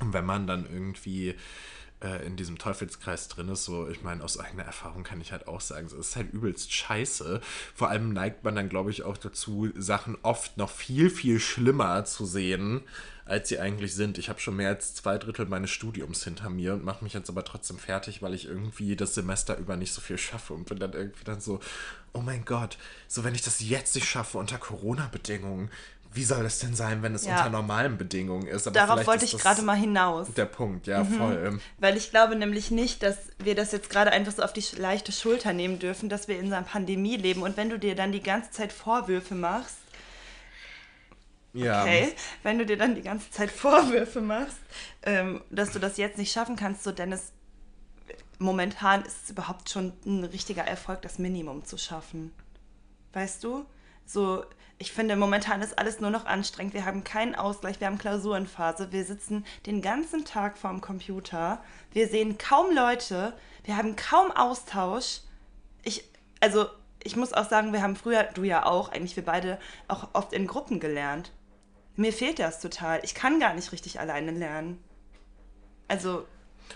[0.00, 1.34] wenn man dann irgendwie
[2.02, 3.64] äh, in diesem Teufelskreis drin ist.
[3.64, 6.72] So, ich meine, aus eigener Erfahrung kann ich halt auch sagen, es ist halt übelst
[6.72, 7.40] scheiße.
[7.74, 12.04] Vor allem neigt man dann, glaube ich, auch dazu, Sachen oft noch viel, viel schlimmer
[12.04, 12.82] zu sehen,
[13.24, 14.18] als sie eigentlich sind.
[14.18, 17.30] Ich habe schon mehr als zwei Drittel meines Studiums hinter mir und mache mich jetzt
[17.30, 20.78] aber trotzdem fertig, weil ich irgendwie das Semester über nicht so viel schaffe und bin
[20.78, 21.60] dann irgendwie dann so,
[22.12, 25.70] oh mein Gott, so wenn ich das jetzt nicht schaffe unter Corona-Bedingungen,
[26.14, 27.36] wie soll das denn sein, wenn es ja.
[27.36, 28.66] unter normalen Bedingungen ist?
[28.66, 30.32] Aber Darauf wollte ich gerade mal hinaus.
[30.34, 31.18] Der Punkt, ja, mhm.
[31.18, 31.60] voll.
[31.78, 35.12] Weil ich glaube nämlich nicht, dass wir das jetzt gerade einfach so auf die leichte
[35.12, 37.42] Schulter nehmen dürfen, dass wir in einer Pandemie leben.
[37.42, 39.76] Und wenn du dir dann die ganze Zeit Vorwürfe machst,
[41.54, 41.82] ja.
[41.82, 44.56] Okay, wenn du dir dann die ganze Zeit Vorwürfe machst,
[45.02, 47.32] ähm, dass du das jetzt nicht schaffen kannst, so Dennis,
[48.38, 52.32] momentan ist es überhaupt schon ein richtiger Erfolg, das Minimum zu schaffen.
[53.12, 53.66] Weißt du?
[54.06, 54.44] So,
[54.82, 56.74] ich finde, momentan ist alles nur noch anstrengend.
[56.74, 62.08] Wir haben keinen Ausgleich, wir haben Klausurenphase, wir sitzen den ganzen Tag vorm Computer, wir
[62.08, 65.20] sehen kaum Leute, wir haben kaum Austausch.
[65.84, 66.02] Ich,
[66.40, 66.66] also,
[67.04, 70.32] ich muss auch sagen, wir haben früher, du ja auch, eigentlich wir beide, auch oft
[70.32, 71.30] in Gruppen gelernt.
[71.94, 72.98] Mir fehlt das total.
[73.04, 74.82] Ich kann gar nicht richtig alleine lernen.
[75.86, 76.26] Also,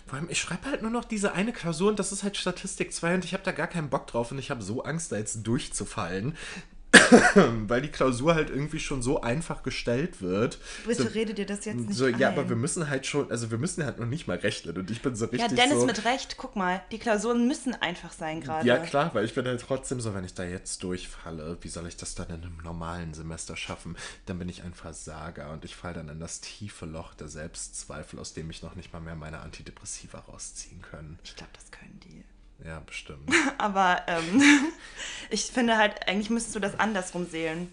[0.07, 2.93] vor allem, ich schreibe halt nur noch diese eine Klausur und das ist halt Statistik
[2.93, 5.17] 2 und ich habe da gar keinen Bock drauf und ich habe so Angst, da
[5.17, 6.37] jetzt durchzufallen.
[7.69, 10.59] weil die Klausur halt irgendwie schon so einfach gestellt wird.
[10.87, 13.51] Bitte so, rede dir das jetzt nicht so, Ja, aber wir müssen halt schon, also
[13.51, 15.87] wir müssen halt noch nicht mal rechnen und ich bin so richtig Ja, Dennis so,
[15.87, 18.67] mit Recht, guck mal, die Klausuren müssen einfach sein gerade.
[18.67, 21.87] Ja, klar, weil ich bin halt trotzdem so, wenn ich da jetzt durchfalle, wie soll
[21.87, 23.97] ich das dann in einem normalen Semester schaffen?
[24.27, 28.19] Dann bin ich ein Versager und ich falle dann in das tiefe Loch der Selbstzweifel,
[28.19, 31.19] aus dem ich noch nicht mal mehr meine Antidepressiva rausziehen können.
[31.25, 32.25] Ich glaube, das können die.
[32.65, 33.31] Ja, bestimmt.
[33.59, 34.43] Aber ähm,
[35.31, 37.73] ich finde halt, eigentlich müsstest du das andersrum sehen.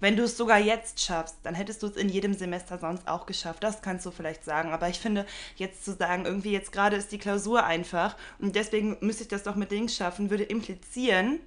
[0.00, 3.26] Wenn du es sogar jetzt schaffst, dann hättest du es in jedem Semester sonst auch
[3.26, 3.64] geschafft.
[3.64, 4.72] Das kannst du vielleicht sagen.
[4.72, 8.96] Aber ich finde, jetzt zu sagen, irgendwie jetzt gerade ist die Klausur einfach und deswegen
[9.00, 11.40] müsste ich das doch mit Links schaffen, würde implizieren,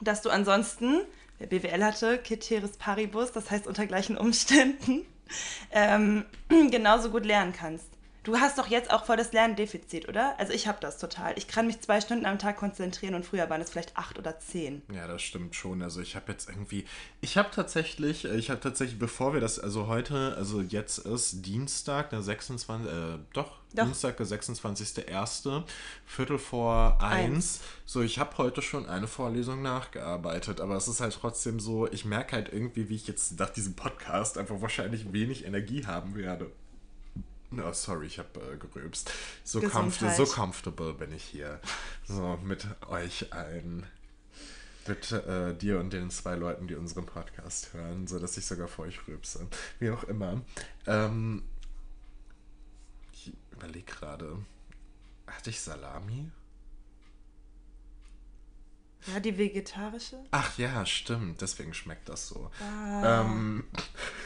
[0.00, 1.02] dass du ansonsten,
[1.38, 5.04] wer BWL hatte, Keteris Paribus, das heißt unter gleichen Umständen,
[5.70, 6.24] ähm,
[6.70, 7.91] genauso gut lernen kannst.
[8.24, 10.38] Du hast doch jetzt auch voll das Lerndefizit, oder?
[10.38, 11.36] Also ich habe das total.
[11.36, 14.38] Ich kann mich zwei Stunden am Tag konzentrieren und früher waren es vielleicht acht oder
[14.38, 14.82] zehn.
[14.92, 15.82] Ja, das stimmt schon.
[15.82, 16.84] Also ich habe jetzt irgendwie,
[17.20, 21.44] ich habe tatsächlich, äh, ich habe tatsächlich, bevor wir das, also heute, also jetzt ist
[21.44, 23.84] Dienstag, der 26, äh, doch, doch.
[23.86, 25.64] Dienstag, der 26.01.,
[26.06, 27.34] Viertel vor eins.
[27.34, 27.60] eins.
[27.86, 32.04] So, ich habe heute schon eine Vorlesung nachgearbeitet, aber es ist halt trotzdem so, ich
[32.04, 36.52] merke halt irgendwie, wie ich jetzt nach diesem Podcast einfach wahrscheinlich wenig Energie haben werde.
[37.60, 39.10] Oh, sorry, ich habe äh, gerülpst.
[39.44, 41.60] So, comfort so comfortable bin ich hier.
[42.06, 43.86] So mit euch allen.
[44.86, 48.66] Mit äh, dir und den zwei Leuten, die unseren Podcast hören, so dass ich sogar
[48.66, 49.46] vor euch rülpse.
[49.78, 50.42] Wie auch immer.
[50.86, 51.44] Ähm,
[53.12, 54.38] ich überlege gerade.
[55.26, 56.30] Hatte ich Salami?
[59.06, 60.18] Ja, die vegetarische?
[60.30, 61.40] Ach ja, stimmt.
[61.40, 62.50] Deswegen schmeckt das so.
[62.60, 63.22] Ah.
[63.22, 63.64] Ähm.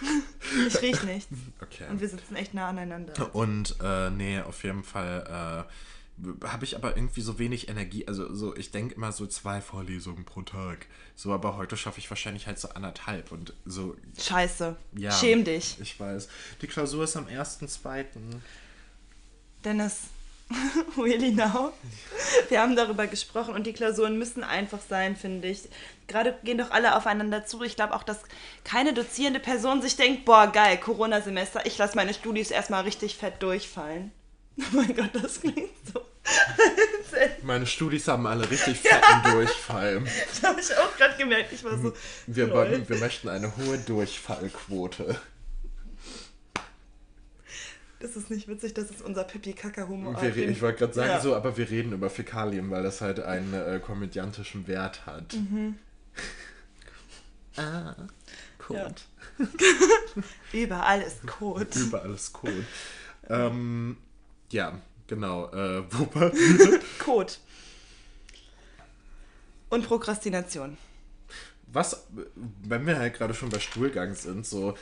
[0.67, 1.29] Ich riech nichts.
[1.61, 1.85] Okay.
[1.91, 3.35] Und wir sitzen echt nah aneinander.
[3.35, 8.07] Und äh, nee, auf jeden Fall äh, habe ich aber irgendwie so wenig Energie.
[8.07, 10.87] Also so, ich denke immer so zwei Vorlesungen pro Tag.
[11.15, 13.97] So, aber heute schaffe ich wahrscheinlich halt so anderthalb und so.
[14.19, 14.77] Scheiße.
[14.97, 15.13] Ja.
[15.13, 15.77] Schäm dich.
[15.81, 16.29] Ich weiß.
[16.63, 18.05] Die Klausur ist am 1.2.
[19.65, 20.03] Dennis,
[20.97, 21.73] really now?
[22.49, 25.69] Wir haben darüber gesprochen und die Klausuren müssen einfach sein, finde ich.
[26.07, 27.63] Gerade gehen doch alle aufeinander zu.
[27.63, 28.21] Ich glaube auch, dass
[28.65, 33.43] keine dozierende Person sich denkt, boah, geil, Corona-Semester, ich lasse meine Studis erstmal richtig fett
[33.43, 34.13] durchfallen.
[34.59, 36.01] Oh mein Gott, das klingt so.
[37.43, 40.03] Meine Studis haben alle richtig fetten Durchfall.
[40.29, 41.53] Das habe ich auch gerade gemerkt.
[41.53, 41.93] Ich war so.
[42.27, 42.53] Wir,
[42.89, 45.21] wir möchten eine hohe Durchfallquote.
[47.99, 50.23] Das ist nicht witzig, das ist unser Pipi-Kaka-Humor.
[50.23, 51.21] Ich wollte gerade sagen, Ja.
[51.21, 55.33] so, aber wir reden über Fäkalien, weil das halt einen äh, komödiantischen Wert hat.
[55.35, 55.77] Mhm.
[57.57, 57.95] ah,
[58.69, 58.77] cool.
[58.77, 58.91] Ja.
[60.53, 61.67] Überall ist Code.
[61.79, 62.65] Überall ist cool.
[63.29, 63.97] Ähm,
[64.51, 65.51] ja, genau.
[65.53, 66.31] Äh, wo war
[67.01, 67.33] Code.
[69.69, 70.77] Und Prokrastination.
[71.73, 72.07] Was,
[72.63, 74.77] wenn wir halt gerade schon bei Stuhlgang sind, so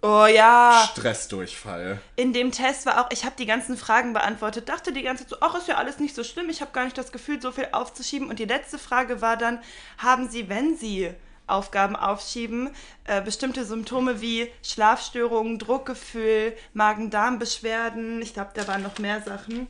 [0.00, 0.88] Oh ja.
[0.92, 2.00] Stressdurchfall.
[2.14, 5.30] In dem Test war auch, ich habe die ganzen Fragen beantwortet, dachte die ganze Zeit
[5.30, 7.50] so, ach, ist ja alles nicht so schlimm, ich habe gar nicht das Gefühl, so
[7.50, 8.28] viel aufzuschieben.
[8.28, 9.60] Und die letzte Frage war dann,
[9.98, 11.10] haben Sie, wenn Sie
[11.48, 12.70] Aufgaben aufschieben,
[13.04, 19.66] äh, bestimmte Symptome wie Schlafstörungen, Druckgefühl, Magen-Darm-Beschwerden, ich glaube, da waren noch mehr Sachen.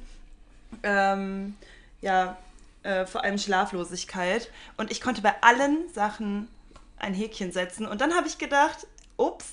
[0.83, 1.57] Ähm,
[2.03, 2.37] ja,
[2.83, 4.51] äh, vor allem Schlaflosigkeit.
[4.77, 6.49] Und ich konnte bei allen Sachen
[6.99, 7.87] ein Häkchen setzen.
[7.87, 8.87] Und dann habe ich gedacht,
[9.17, 9.47] ups,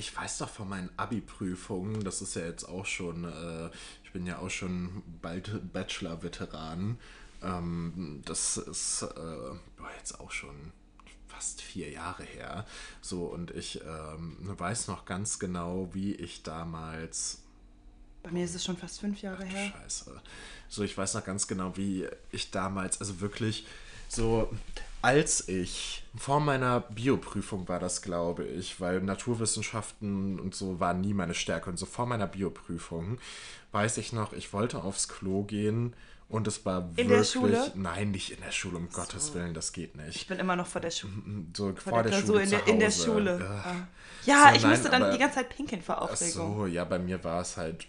[0.00, 3.68] Ich weiß doch von meinen Abi-Prüfungen, das ist ja jetzt auch schon, äh,
[4.02, 6.98] ich bin ja auch schon bald Bachelor-Veteran.
[7.42, 10.72] Ähm, das ist äh, jetzt auch schon
[11.28, 12.64] fast vier Jahre her.
[13.02, 17.42] So, und ich ähm, weiß noch ganz genau, wie ich damals
[18.22, 19.72] bei mir ist es schon fast fünf Jahre her.
[19.72, 20.18] Scheiße.
[20.68, 23.66] So, ich weiß noch ganz genau, wie ich damals, also wirklich
[24.08, 24.50] so,
[25.02, 31.14] als ich vor meiner Bioprüfung war das, glaube ich, weil Naturwissenschaften und so waren nie
[31.14, 33.18] meine Stärke und so vor meiner Bioprüfung
[33.72, 35.94] weiß ich noch, ich wollte aufs Klo gehen
[36.28, 37.72] und es war In der wirklich, Schule?
[37.74, 40.28] nein, nicht in der Schule, um Gottes Willen, das geht Ich nicht.
[40.28, 41.12] bin immer noch vor der Schule.
[41.56, 42.90] So Vor vor der der, Schule in der, in der.
[42.90, 43.36] Schule.
[43.36, 43.44] Ugh.
[43.44, 43.74] Ah.
[44.26, 46.56] Ja, So, ich nein, musste dann aber- die ganze Zeit pinkeln vor Ach Aufregung.
[46.58, 47.86] so, ja, bei mir war es halt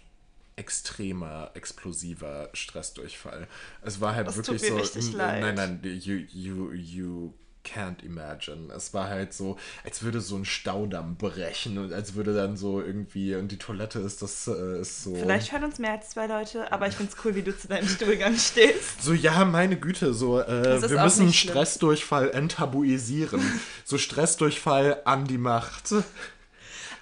[0.62, 3.48] extremer, explosiver Stressdurchfall.
[3.82, 5.16] Es war halt Das wirklich so.
[5.16, 8.72] Nein, nein, you, you, you can't imagine.
[8.72, 12.80] Es war halt so, als würde so ein Staudamm brechen und als würde dann so
[12.80, 15.14] irgendwie, und die Toilette ist das, äh, ist so.
[15.14, 17.68] Vielleicht hören uns mehr als zwei Leute, aber ich finde es cool, wie du zu
[17.68, 19.02] deinem Stuhlgang stehst.
[19.02, 21.32] So, ja, meine Güte, so, äh, wir müssen.
[21.32, 23.40] Stressdurchfall enttabuisieren.
[23.84, 25.94] so Stressdurchfall an die Macht.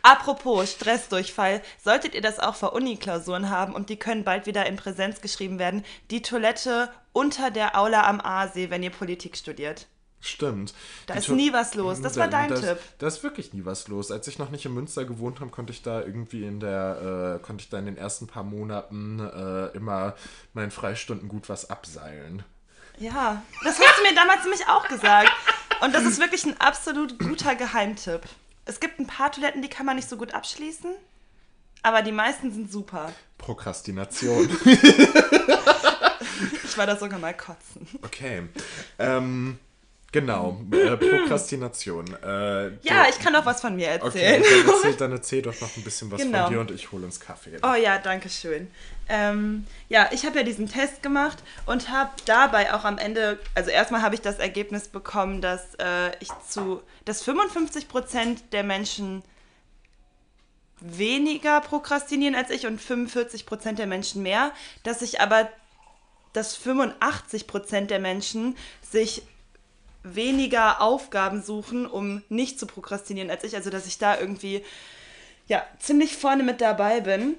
[0.02, 4.76] Apropos Stressdurchfall, solltet ihr das auch vor Uni-Klausuren haben und die können bald wieder in
[4.76, 9.86] Präsenz geschrieben werden, die Toilette unter der Aula am Aasee, wenn ihr Politik studiert.
[10.22, 10.74] Stimmt.
[11.06, 12.02] Da Die ist nie was los.
[12.02, 12.78] Das war dein das, Tipp.
[12.98, 14.10] Da ist wirklich nie was los.
[14.10, 17.42] Als ich noch nicht in Münster gewohnt habe, konnte ich da irgendwie in der, äh,
[17.42, 20.14] konnte ich da in den ersten paar Monaten äh, immer
[20.52, 22.42] meinen Freistunden gut was abseilen.
[22.98, 25.32] Ja, das hast du mir damals nämlich auch gesagt.
[25.80, 28.20] Und das ist wirklich ein absolut guter Geheimtipp.
[28.70, 30.92] Es gibt ein paar Toiletten, die kann man nicht so gut abschließen,
[31.82, 33.12] aber die meisten sind super.
[33.36, 34.48] Prokrastination.
[36.62, 37.88] Ich war da sogar mal kotzen.
[38.02, 38.44] Okay.
[39.00, 39.58] Ähm,
[40.12, 40.60] genau.
[40.72, 42.06] Äh, Prokrastination.
[42.22, 44.42] Äh, Ja, ich kann auch was von mir Okay, erzählen.
[44.42, 46.44] dann erzähl, dann erzähl doch noch ein bisschen was Genau.
[46.44, 47.58] von dir und ich hole uns Kaffee.
[47.62, 48.70] Oh ja, danke schön.
[49.08, 53.70] Ähm, ja, ich habe ja diesen Test gemacht und habe dabei auch am Ende, also
[53.70, 59.22] erstmal habe ich das Ergebnis bekommen, dass äh, ich zu, dass 55% der Menschen
[60.80, 65.48] weniger prokrastinieren als ich und 45% der Menschen mehr, dass ich aber,
[66.32, 69.22] dass 85% der Menschen sich
[70.02, 74.64] weniger Aufgaben suchen, um nicht zu prokrastinieren als ich, also dass ich da irgendwie
[75.46, 77.34] ja, ziemlich vorne mit dabei bin.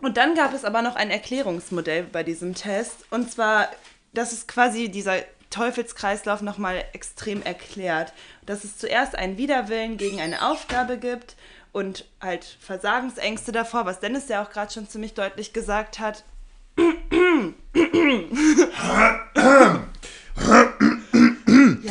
[0.00, 3.04] Und dann gab es aber noch ein Erklärungsmodell bei diesem Test.
[3.10, 3.68] Und zwar,
[4.12, 5.18] das ist quasi dieser
[5.50, 8.12] Teufelskreislauf nochmal extrem erklärt.
[8.44, 11.36] Dass es zuerst einen Widerwillen gegen eine Aufgabe gibt
[11.70, 16.24] und halt Versagensängste davor, was Dennis ja auch gerade schon ziemlich deutlich gesagt hat.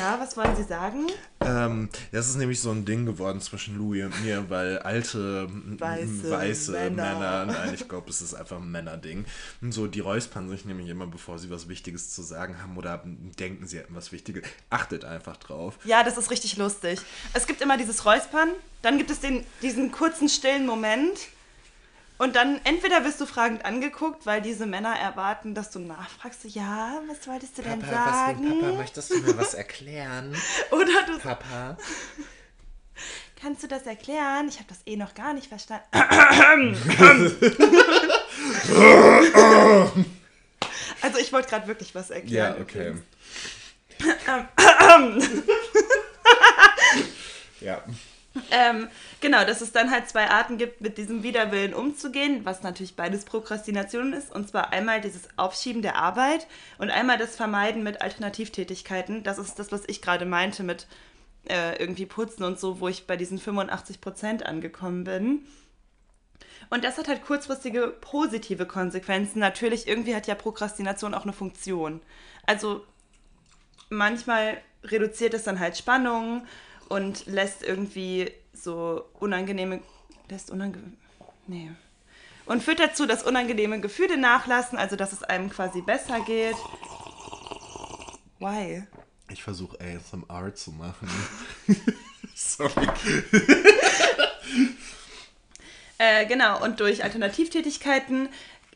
[0.01, 1.05] Ja, was wollen Sie sagen?
[1.41, 6.31] Ähm, das ist nämlich so ein Ding geworden zwischen Louis und mir, weil alte Weiße
[6.31, 7.19] weiße Männer.
[7.19, 9.25] Männer, nein, ich glaube, es ist einfach ein Männerding.
[9.69, 13.67] So, die räuspern sich nämlich immer, bevor sie was Wichtiges zu sagen haben oder denken,
[13.67, 14.43] sie hätten was Wichtiges.
[14.71, 15.77] Achtet einfach drauf.
[15.83, 16.99] Ja, das ist richtig lustig.
[17.33, 18.49] Es gibt immer dieses Räuspern,
[18.81, 21.19] dann gibt es den, diesen kurzen stillen Moment
[22.21, 27.01] und dann entweder wirst du fragend angeguckt, weil diese Männer erwarten, dass du nachfragst, ja,
[27.07, 28.77] was wolltest du denn sagen?
[28.77, 30.35] möchtest du mir was erklären?
[30.71, 31.77] Oder du Papa?
[33.41, 34.47] kannst du das erklären?
[34.49, 35.83] Ich habe das eh noch gar nicht verstanden.
[41.01, 42.55] also ich wollte gerade wirklich was erklären.
[42.55, 42.93] Ja, okay.
[47.61, 47.83] ja.
[48.49, 48.87] Ähm,
[49.19, 53.25] genau, dass es dann halt zwei Arten gibt, mit diesem Widerwillen umzugehen, was natürlich beides
[53.25, 54.33] Prokrastination ist.
[54.33, 59.23] Und zwar einmal dieses Aufschieben der Arbeit und einmal das Vermeiden mit Alternativtätigkeiten.
[59.23, 60.87] Das ist das, was ich gerade meinte mit
[61.49, 65.45] äh, irgendwie Putzen und so, wo ich bei diesen 85% angekommen bin.
[66.69, 69.39] Und das hat halt kurzfristige positive Konsequenzen.
[69.39, 72.01] Natürlich, irgendwie hat ja Prokrastination auch eine Funktion.
[72.45, 72.85] Also
[73.89, 76.45] manchmal reduziert es dann halt Spannung
[76.91, 79.79] und lässt irgendwie so unangenehme,
[80.29, 80.97] lässt unangenehme,
[81.47, 81.71] nee.
[82.45, 86.57] Und führt dazu, dass unangenehme Gefühle nachlassen, also dass es einem quasi besser geht.
[88.39, 88.83] Why?
[89.29, 91.07] Ich versuche ASMR zu machen.
[92.35, 92.87] Sorry.
[95.97, 98.27] Äh, genau, und durch Alternativtätigkeiten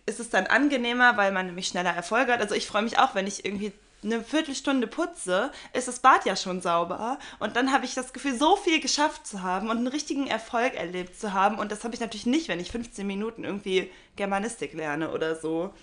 [0.05, 2.39] ist es dann angenehmer, weil man nämlich schneller Erfolge hat.
[2.39, 6.35] Also ich freue mich auch, wenn ich irgendwie eine Viertelstunde putze, ist das Bad ja
[6.35, 7.17] schon sauber.
[7.39, 10.75] Und dann habe ich das Gefühl, so viel geschafft zu haben und einen richtigen Erfolg
[10.75, 11.57] erlebt zu haben.
[11.57, 15.73] Und das habe ich natürlich nicht, wenn ich 15 Minuten irgendwie Germanistik lerne oder so.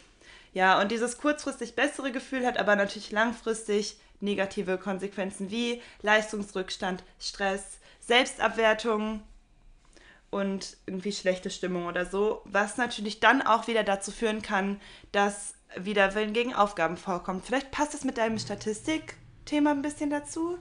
[0.54, 7.78] Ja, und dieses kurzfristig bessere Gefühl hat aber natürlich langfristig negative Konsequenzen wie Leistungsrückstand, Stress,
[8.00, 9.22] Selbstabwertung
[10.30, 14.80] und irgendwie schlechte Stimmung oder so, was natürlich dann auch wieder dazu führen kann,
[15.12, 17.44] dass Widerwillen gegen Aufgaben vorkommt.
[17.44, 20.58] Vielleicht passt das mit deinem Statistikthema ein bisschen dazu,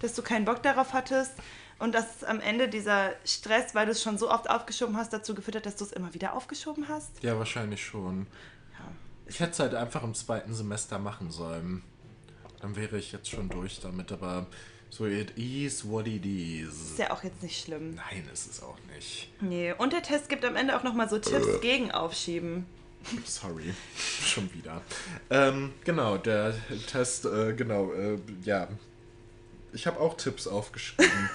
[0.00, 1.32] dass du keinen Bock darauf hattest
[1.78, 5.34] und dass am Ende dieser Stress, weil du es schon so oft aufgeschoben hast, dazu
[5.34, 7.22] geführt hat, dass du es immer wieder aufgeschoben hast.
[7.22, 8.26] Ja, wahrscheinlich schon.
[8.72, 8.84] Ja.
[9.26, 11.82] Ich hätte es halt einfach im zweiten Semester machen sollen.
[12.60, 14.46] Dann wäre ich jetzt schon durch damit, aber
[14.90, 16.90] so it is what it is.
[16.90, 17.94] Ist ja auch jetzt nicht schlimm.
[17.94, 19.30] Nein, ist es auch nicht.
[19.40, 22.66] Nee, und der Test gibt am Ende auch nochmal so Tipps gegen Aufschieben.
[23.24, 23.74] Sorry,
[24.24, 24.80] schon wieder.
[25.30, 26.54] Ähm, genau, der
[26.90, 28.68] Test, äh, genau, äh, ja.
[29.72, 31.10] Ich habe auch Tipps aufgeschrieben.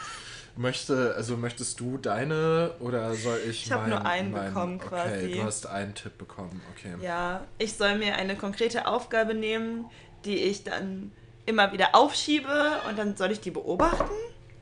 [0.58, 4.76] Möchte, also möchtest du deine oder soll ich Ich hab mein- nur einen mein- bekommen
[4.78, 5.32] okay, quasi.
[5.34, 6.94] du hast einen Tipp bekommen, okay.
[7.02, 9.84] Ja, ich soll mir eine konkrete Aufgabe nehmen,
[10.24, 11.12] die ich dann
[11.46, 14.10] immer wieder aufschiebe und dann soll ich die beobachten.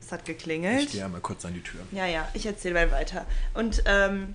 [0.00, 0.82] Es hat geklingelt.
[0.86, 1.82] Ich gehe einmal kurz an die Tür.
[1.92, 3.24] Ja, ja, ich erzähle mal weiter.
[3.54, 4.34] Und ähm,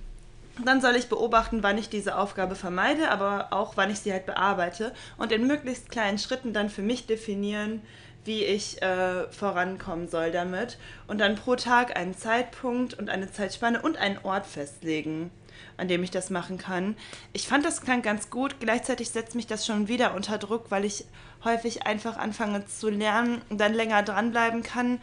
[0.64, 4.26] dann soll ich beobachten, wann ich diese Aufgabe vermeide, aber auch wann ich sie halt
[4.26, 7.82] bearbeite und in möglichst kleinen Schritten dann für mich definieren,
[8.24, 10.78] wie ich äh, vorankommen soll damit.
[11.06, 15.30] Und dann pro Tag einen Zeitpunkt und eine Zeitspanne und einen Ort festlegen,
[15.76, 16.96] an dem ich das machen kann.
[17.32, 18.56] Ich fand das klang ganz gut.
[18.60, 21.06] Gleichzeitig setzt mich das schon wieder unter Druck, weil ich
[21.44, 25.00] häufig einfach anfange zu lernen und dann länger dranbleiben kann,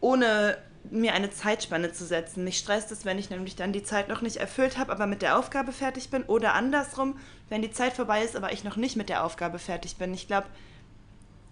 [0.00, 0.56] ohne
[0.90, 2.44] mir eine Zeitspanne zu setzen.
[2.44, 5.22] Mich stresst es, wenn ich nämlich dann die Zeit noch nicht erfüllt habe, aber mit
[5.22, 6.24] der Aufgabe fertig bin.
[6.24, 9.96] Oder andersrum, wenn die Zeit vorbei ist, aber ich noch nicht mit der Aufgabe fertig
[9.96, 10.14] bin.
[10.14, 10.46] Ich glaube,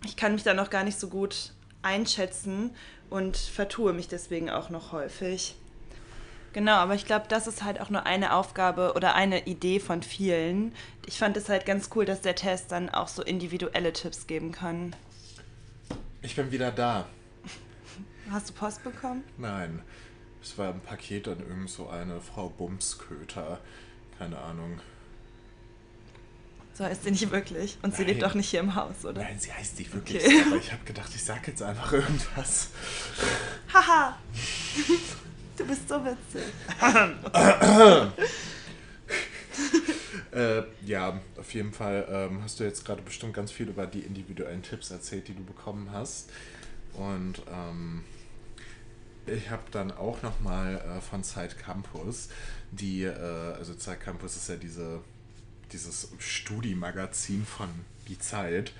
[0.04, 2.70] ich kann mich da noch gar nicht so gut einschätzen
[3.10, 5.56] und vertue mich deswegen auch noch häufig.
[6.52, 10.02] Genau, aber ich glaube, das ist halt auch nur eine Aufgabe oder eine Idee von
[10.02, 10.74] vielen.
[11.04, 14.52] Ich fand es halt ganz cool, dass der Test dann auch so individuelle Tipps geben
[14.52, 14.96] kann.
[16.22, 17.06] Ich bin wieder da.
[18.30, 19.24] Hast du Post bekommen?
[19.38, 19.82] Nein,
[20.42, 23.60] es war ein Paket an irgend so eine Frau Bumsköter.
[24.18, 24.80] Keine Ahnung.
[26.74, 27.78] So ist sie nicht wirklich.
[27.82, 28.14] Und sie Nein.
[28.14, 29.22] lebt auch nicht hier im Haus, oder?
[29.22, 30.42] Nein, sie heißt nicht wirklich Okay.
[30.42, 32.68] so, aber ich habe gedacht, ich sag jetzt einfach irgendwas.
[33.72, 34.18] Haha!
[35.56, 36.42] Du bist so witzig.
[40.32, 44.00] Äh, ja, auf jeden Fall ähm, hast du jetzt gerade bestimmt ganz viel über die
[44.00, 46.30] individuellen Tipps erzählt, die du bekommen hast.
[46.92, 48.04] Und ähm,
[49.26, 52.28] ich habe dann auch nochmal äh, von Zeit Campus,
[52.70, 53.12] die, äh,
[53.54, 55.00] also Zeit Campus ist ja diese,
[55.72, 57.68] dieses Studi-Magazin von
[58.08, 58.72] Die Zeit.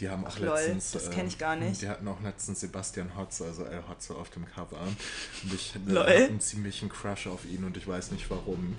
[0.00, 0.90] Die haben auch Ach, lol, letztens.
[0.90, 1.80] das äh, kenn ich gar nicht.
[1.80, 4.80] Die hatten auch letztens Sebastian Hotze, also El Hotze auf dem Cover.
[4.80, 6.00] Und ich äh, Lol.
[6.04, 8.76] hatte einen ziemlichen Crush auf ihn und ich weiß nicht warum.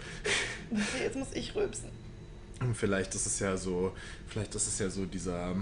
[1.01, 1.89] Jetzt muss ich rülpsen.
[2.59, 3.95] Und Vielleicht ist es ja so,
[4.27, 5.55] vielleicht ist es ja so dieser,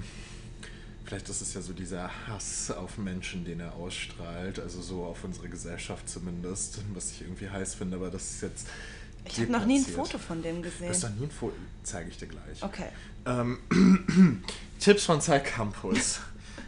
[1.05, 5.23] vielleicht ist es ja so dieser Hass auf Menschen, den er ausstrahlt, also so auf
[5.23, 8.67] unsere Gesellschaft zumindest, was ich irgendwie heiß finde, aber das ist jetzt.
[9.27, 10.87] Ich habe noch nie ein Foto von dem gesehen.
[10.87, 12.61] Du hast noch nie ein Foto, zeige ich dir gleich.
[12.61, 12.89] Okay.
[13.25, 13.59] Ähm,
[14.79, 16.19] Tipps von Zeit Campus.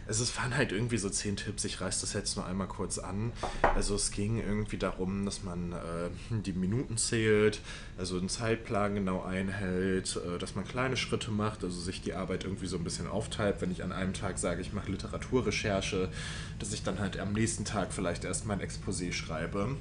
[0.08, 1.64] Also es waren halt irgendwie so zehn Tipps.
[1.64, 3.30] Ich reiße das jetzt nur einmal kurz an.
[3.74, 7.60] Also es ging irgendwie darum, dass man äh, die Minuten zählt,
[7.98, 12.44] also einen Zeitplan genau einhält, äh, dass man kleine Schritte macht, also sich die Arbeit
[12.44, 13.56] irgendwie so ein bisschen aufteilt.
[13.60, 16.08] Wenn ich an einem Tag sage, ich mache Literaturrecherche,
[16.58, 19.76] dass ich dann halt am nächsten Tag vielleicht erst mein Exposé schreibe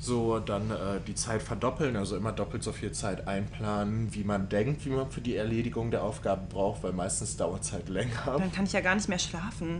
[0.00, 4.48] so dann äh, die Zeit verdoppeln, also immer doppelt so viel Zeit einplanen, wie man
[4.48, 8.10] denkt, wie man für die Erledigung der Aufgaben braucht, weil meistens dauert es halt länger.
[8.24, 9.78] Dann kann ich ja gar nicht mehr schlafen.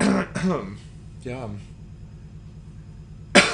[1.24, 1.48] ja.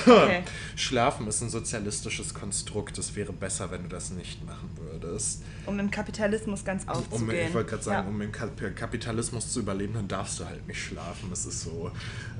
[0.07, 0.43] Okay.
[0.77, 2.97] Schlafen ist ein sozialistisches Konstrukt.
[2.99, 5.43] Es wäre besser, wenn du das nicht machen würdest.
[5.67, 7.49] Um im Kapitalismus ganz Um, aufzugehen.
[7.49, 8.15] ich wollte gerade sagen, Ja.
[8.15, 11.29] um im Kap- Kapitalismus zu überleben, dann darfst du halt nicht schlafen.
[11.31, 11.91] Das ist so.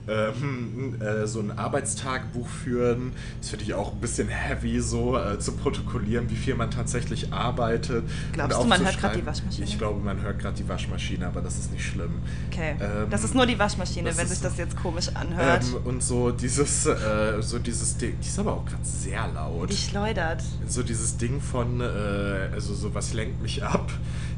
[0.09, 5.37] Ähm, äh, so ein Arbeitstagebuch führen, das finde ich auch ein bisschen heavy, so äh,
[5.41, 8.05] zu protokollieren, wie viel man tatsächlich arbeitet.
[8.33, 9.67] Glaubst du, man hört grad die Waschmaschine?
[9.67, 12.21] Ich glaube, man hört gerade die Waschmaschine, aber das ist nicht schlimm.
[12.53, 12.77] Okay.
[12.81, 15.65] Ähm, das ist nur die Waschmaschine, wenn ist- sich das jetzt komisch anhört.
[15.65, 19.71] Ähm, und so dieses, äh, so dieses Ding, die ist aber auch gerade sehr laut.
[19.71, 20.43] die schleudert.
[20.69, 21.85] so dieses Ding von, äh,
[22.53, 23.91] also so was lenkt mich ab,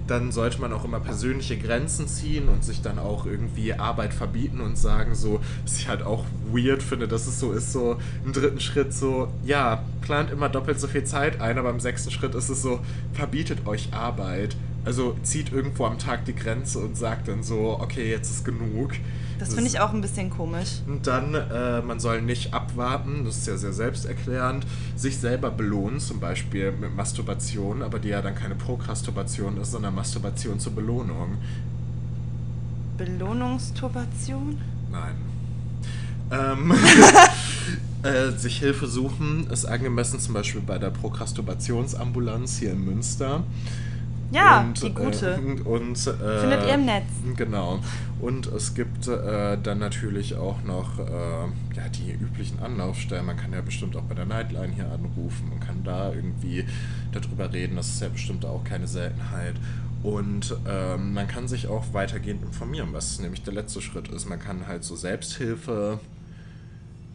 [0.06, 4.60] dann sollte man auch immer persönliche Grenzen ziehen und sich dann auch irgendwie Arbeit verbieten
[4.60, 8.32] und sagen so, was ich halt auch weird finde, dass es so ist, so im
[8.32, 12.34] dritten Schritt so, ja, plant immer doppelt so viel Zeit ein, aber im sechsten Schritt
[12.34, 12.80] ist es so,
[13.12, 14.56] verbietet euch Arbeit.
[14.89, 18.93] Also zieht irgendwo am Tag die Grenze und sagt dann so, okay, jetzt ist genug.
[19.39, 20.80] Das finde ich auch ein bisschen komisch.
[20.86, 24.64] Und dann, äh, man soll nicht abwarten, das ist ja sehr selbsterklärend,
[24.97, 29.95] sich selber belohnen, zum Beispiel mit Masturbation, aber die ja dann keine Prokrastubation ist, sondern
[29.95, 31.36] Masturbation zur Belohnung.
[32.97, 34.57] Belohnungsturbation?
[34.91, 35.16] Nein.
[36.30, 36.72] Ähm,
[38.05, 43.45] äh, sich Hilfe suchen ist angemessen, zum Beispiel bei der Prokrastubationsambulanz hier in Münster.
[44.31, 45.35] Ja, Und, die gute.
[45.35, 47.05] Äh, und, äh, Findet ihr im Netz.
[47.37, 47.81] Genau.
[48.20, 51.03] Und es gibt äh, dann natürlich auch noch äh,
[51.76, 53.26] ja, die üblichen Anlaufstellen.
[53.26, 55.51] Man kann ja bestimmt auch bei der Nightline hier anrufen.
[55.51, 56.64] Man kann da irgendwie
[57.12, 57.76] darüber reden.
[57.76, 59.55] Das ist ja bestimmt auch keine Seltenheit.
[60.03, 64.29] Und ähm, man kann sich auch weitergehend informieren, was nämlich der letzte Schritt ist.
[64.29, 66.01] Man kann halt so Selbsthilfe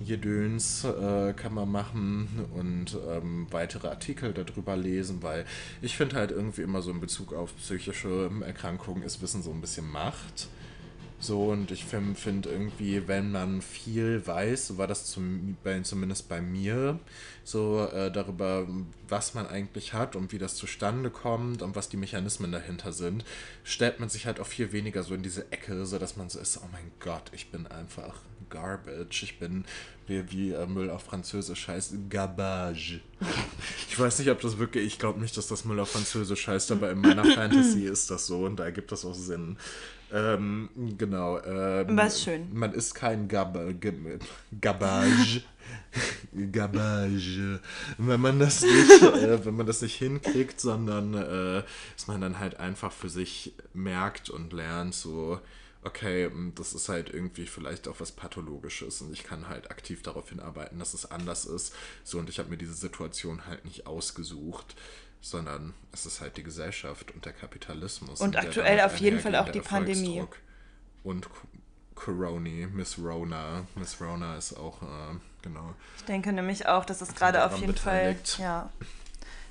[0.05, 5.45] Gedöns äh, kann man machen und ähm, weitere Artikel darüber lesen, weil
[5.81, 9.61] ich finde halt irgendwie immer so in Bezug auf psychische Erkrankungen ist Wissen so ein
[9.61, 10.49] bisschen Macht.
[11.23, 15.79] So, und ich finde find irgendwie, wenn man viel weiß, so war das zum, bei,
[15.79, 16.99] zumindest bei mir,
[17.45, 18.67] so äh, darüber,
[19.07, 23.23] was man eigentlich hat und wie das zustande kommt und was die Mechanismen dahinter sind,
[23.63, 26.39] stellt man sich halt auch viel weniger so in diese Ecke, so dass man so
[26.39, 28.15] ist, oh mein Gott, ich bin einfach
[28.53, 29.65] garbage, ich bin,
[30.07, 33.01] wie, wie äh, Müll auf Französisch heißt, garbage.
[33.89, 36.71] Ich weiß nicht, ob das wirklich, ich glaube nicht, dass das Müll auf Französisch heißt,
[36.71, 39.55] aber in meiner Fantasy ist das so und da ergibt das auch Sinn.
[40.11, 41.39] Ähm, genau.
[41.41, 42.47] Ähm, Was schön.
[42.53, 43.93] Man ist kein Gab G
[44.61, 45.41] Garbage.
[46.51, 47.59] Garbage.
[47.97, 51.63] Wenn man das nicht, äh, wenn man das nicht hinkriegt, sondern äh,
[51.95, 55.39] dass man dann halt einfach für sich merkt und lernt, so,
[55.86, 60.01] okay, m, das ist halt irgendwie vielleicht auch was Pathologisches und ich kann halt aktiv
[60.01, 61.73] darauf hinarbeiten, dass es anders ist.
[62.03, 64.75] So, und ich habe mir diese Situation halt nicht ausgesucht,
[65.21, 68.19] sondern es ist halt die Gesellschaft und der Kapitalismus.
[68.21, 70.23] Und der aktuell auf jeden Fall auch die Pandemie.
[71.03, 71.47] Und Co-
[71.95, 73.65] Coroni, Miss Rona.
[73.75, 75.75] Miss Rona ist auch, äh, genau.
[75.97, 78.39] Ich denke nämlich auch, dass es gerade auf jeden Fall beteiligt.
[78.39, 78.69] ja,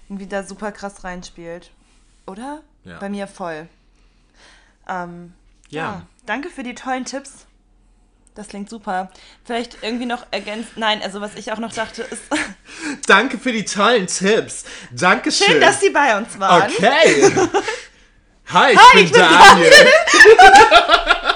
[0.09, 1.71] irgendwie da super krass reinspielt.
[2.27, 2.63] Oder?
[2.85, 2.99] Ja.
[2.99, 3.69] Bei mir voll.
[4.89, 5.33] Ähm,
[5.73, 5.83] ja.
[5.83, 6.07] Ja.
[6.27, 7.47] Danke für die tollen Tipps.
[8.35, 9.11] Das klingt super.
[9.45, 10.71] Vielleicht irgendwie noch ergänzt.
[10.77, 12.23] Nein, also was ich auch noch dachte, ist
[13.07, 14.65] Danke für die tollen Tipps.
[14.91, 15.49] Dankeschön.
[15.49, 16.71] schön, dass Sie bei uns waren.
[16.71, 17.31] Okay.
[18.53, 19.73] Hi, ich bin ich bin Daniel.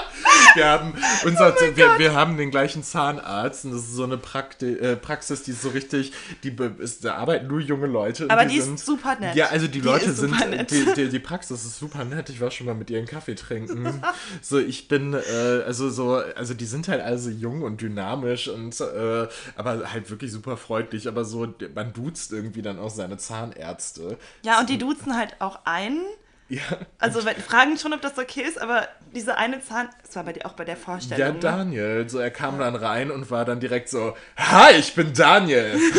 [0.63, 4.17] wir, haben Oh unser, wir, wir haben den gleichen Zahnarzt und das ist so eine
[4.17, 6.11] Prakti äh, Praxis, die ist so richtig,
[6.43, 8.29] die ist, da arbeiten nur junge Leute.
[8.29, 9.35] Aber die ist super nett.
[9.35, 10.33] Ja, also die, Die Leute sind,
[10.71, 12.29] die, die, die Praxis ist super nett.
[12.29, 14.01] Ich war schon mal mit ihren Kaffee trinken.
[14.41, 18.79] so, ich bin, äh, also so, also die sind halt also jung und dynamisch und,
[18.81, 21.07] äh, aber halt wirklich super freundlich.
[21.07, 24.17] Aber so, man duzt irgendwie dann auch seine Zahnärzte.
[24.43, 26.01] Ja, und die duzen halt auch einen.
[26.49, 26.61] Ja.
[26.97, 30.31] Also wir fragen schon, ob das okay ist, aber diese eine Zahn, das war bei
[30.33, 31.19] dir auch bei der Vorstellung.
[31.19, 31.39] Ja, ne?
[31.39, 32.09] Daniel.
[32.09, 35.77] So, er kam dann rein und war dann direkt so, Hi, ich bin Daniel.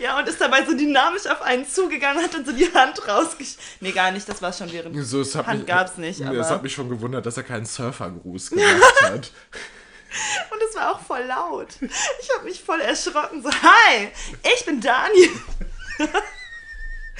[0.00, 3.56] Ja, und ist dabei so dynamisch auf einen zugegangen, hat dann so die Hand rausgesch...
[3.80, 4.94] Nee, gar nicht, das war schon während...
[5.06, 7.42] So, es hat Hand mich, gab's nicht, aber- Es hat mich schon gewundert, dass er
[7.42, 9.30] keinen Surfergruß gemacht hat.
[10.50, 11.68] Und es war auch voll laut.
[11.80, 13.42] Ich habe mich voll erschrocken.
[13.42, 14.08] So, hi,
[14.54, 15.30] ich bin Daniel.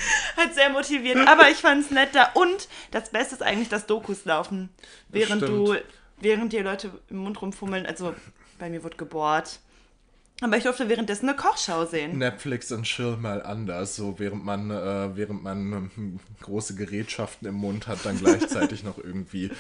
[0.36, 1.26] Hat sehr motiviert.
[1.28, 2.30] Aber ich fand es nett da.
[2.34, 4.68] Und das Beste ist eigentlich, dass Dokus laufen.
[5.08, 5.76] Während du,
[6.20, 7.86] während die Leute im Mund rumfummeln.
[7.86, 8.14] Also,
[8.58, 9.60] bei mir wurde gebohrt.
[10.42, 12.18] Aber ich durfte währenddessen eine Kochschau sehen.
[12.18, 17.54] Netflix und Chill mal anders, so während man, äh, während man ähm, große Gerätschaften im
[17.54, 19.52] Mund hat, dann gleichzeitig noch irgendwie,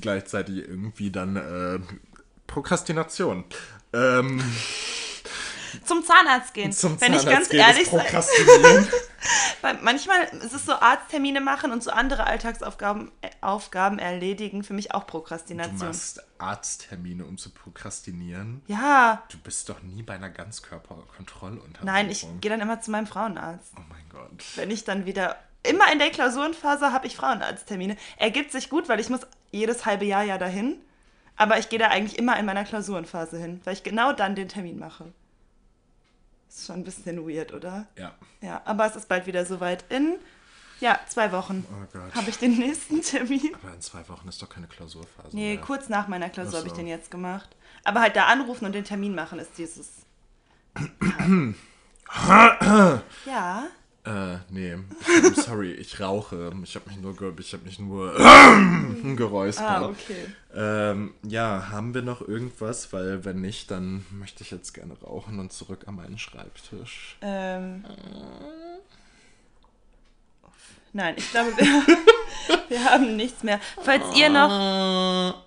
[0.00, 1.78] gleichzeitig irgendwie dann äh,
[2.46, 3.44] Prokrastination.
[3.92, 4.42] Ähm,
[5.84, 6.72] Zum Zahnarzt gehen.
[6.72, 8.88] zum Wenn ich Zahnarzt ganz gehen ehrlich sein.
[9.60, 14.74] Weil manchmal ist es so Arzttermine machen und so andere Alltagsaufgaben äh, Aufgaben erledigen für
[14.74, 15.78] mich auch Du Prokrastination.
[15.88, 18.62] machst Arzttermine, um zu prokrastinieren.
[18.66, 21.84] Ja, Du bist doch nie bei einer Ganzkörperkontrolluntersuchung.
[21.86, 23.72] nein, ich gehe dann immer zu meinem Frauenarzt.
[23.76, 24.42] Oh mein Gott.
[24.56, 27.96] Wenn ich dann wieder immer in der Klausurenphase habe ich Frauenarzttermine.
[28.16, 29.20] Ergibt sich gut, weil ich muss
[29.52, 30.80] jedes halbe Jahr ja dahin.
[31.36, 34.48] Aber ich gehe da eigentlich immer in meiner Klausurenphase hin, weil ich genau dann den
[34.48, 35.12] Termin mache.
[36.54, 37.86] Ist schon ein bisschen weird, oder?
[37.96, 38.12] Ja.
[38.42, 39.84] Ja, aber es ist bald wieder soweit.
[39.90, 40.16] In,
[40.80, 42.14] ja, zwei Wochen Oh Gott.
[42.14, 43.54] habe ich den nächsten Termin.
[43.62, 45.34] Aber in zwei Wochen ist doch keine Klausurphase.
[45.34, 45.64] Nee, mehr.
[45.64, 46.78] kurz nach meiner Klausur Ach habe ich so.
[46.78, 47.56] den jetzt gemacht.
[47.84, 49.88] Aber halt da anrufen und den Termin machen ist dieses.
[53.26, 53.64] ja.
[54.04, 54.76] Äh, nee.
[55.30, 56.52] Ich, sorry, ich rauche.
[56.64, 58.12] Ich habe mich nur, ge ich habe mich nur
[59.16, 59.68] geräuspert.
[59.68, 60.26] Ah, okay.
[60.54, 62.92] Ähm, ja, haben wir noch irgendwas?
[62.92, 67.16] Weil wenn nicht, dann möchte ich jetzt gerne rauchen und zurück an meinen Schreibtisch.
[67.22, 67.84] Ähm.
[70.92, 71.96] Nein, ich glaube, wir,
[72.68, 73.60] wir haben nichts mehr.
[73.82, 75.42] Falls ihr noch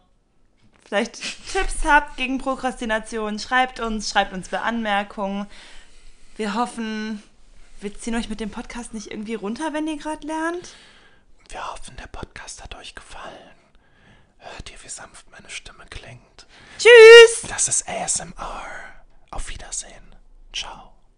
[0.85, 1.19] vielleicht
[1.51, 5.47] Tipps habt gegen Prokrastination, schreibt uns, schreibt uns für Anmerkungen.
[6.37, 7.21] Wir hoffen,
[7.85, 10.73] wir ziehen euch mit dem Podcast nicht irgendwie runter, wenn ihr gerade lernt.
[11.49, 13.55] Wir hoffen, der Podcast hat euch gefallen.
[14.39, 16.47] Hört ihr, wie sanft meine Stimme klingt?
[16.79, 17.47] Tschüss!
[17.47, 18.65] Das ist ASMR.
[19.29, 20.15] Auf Wiedersehen.
[20.51, 20.94] Ciao.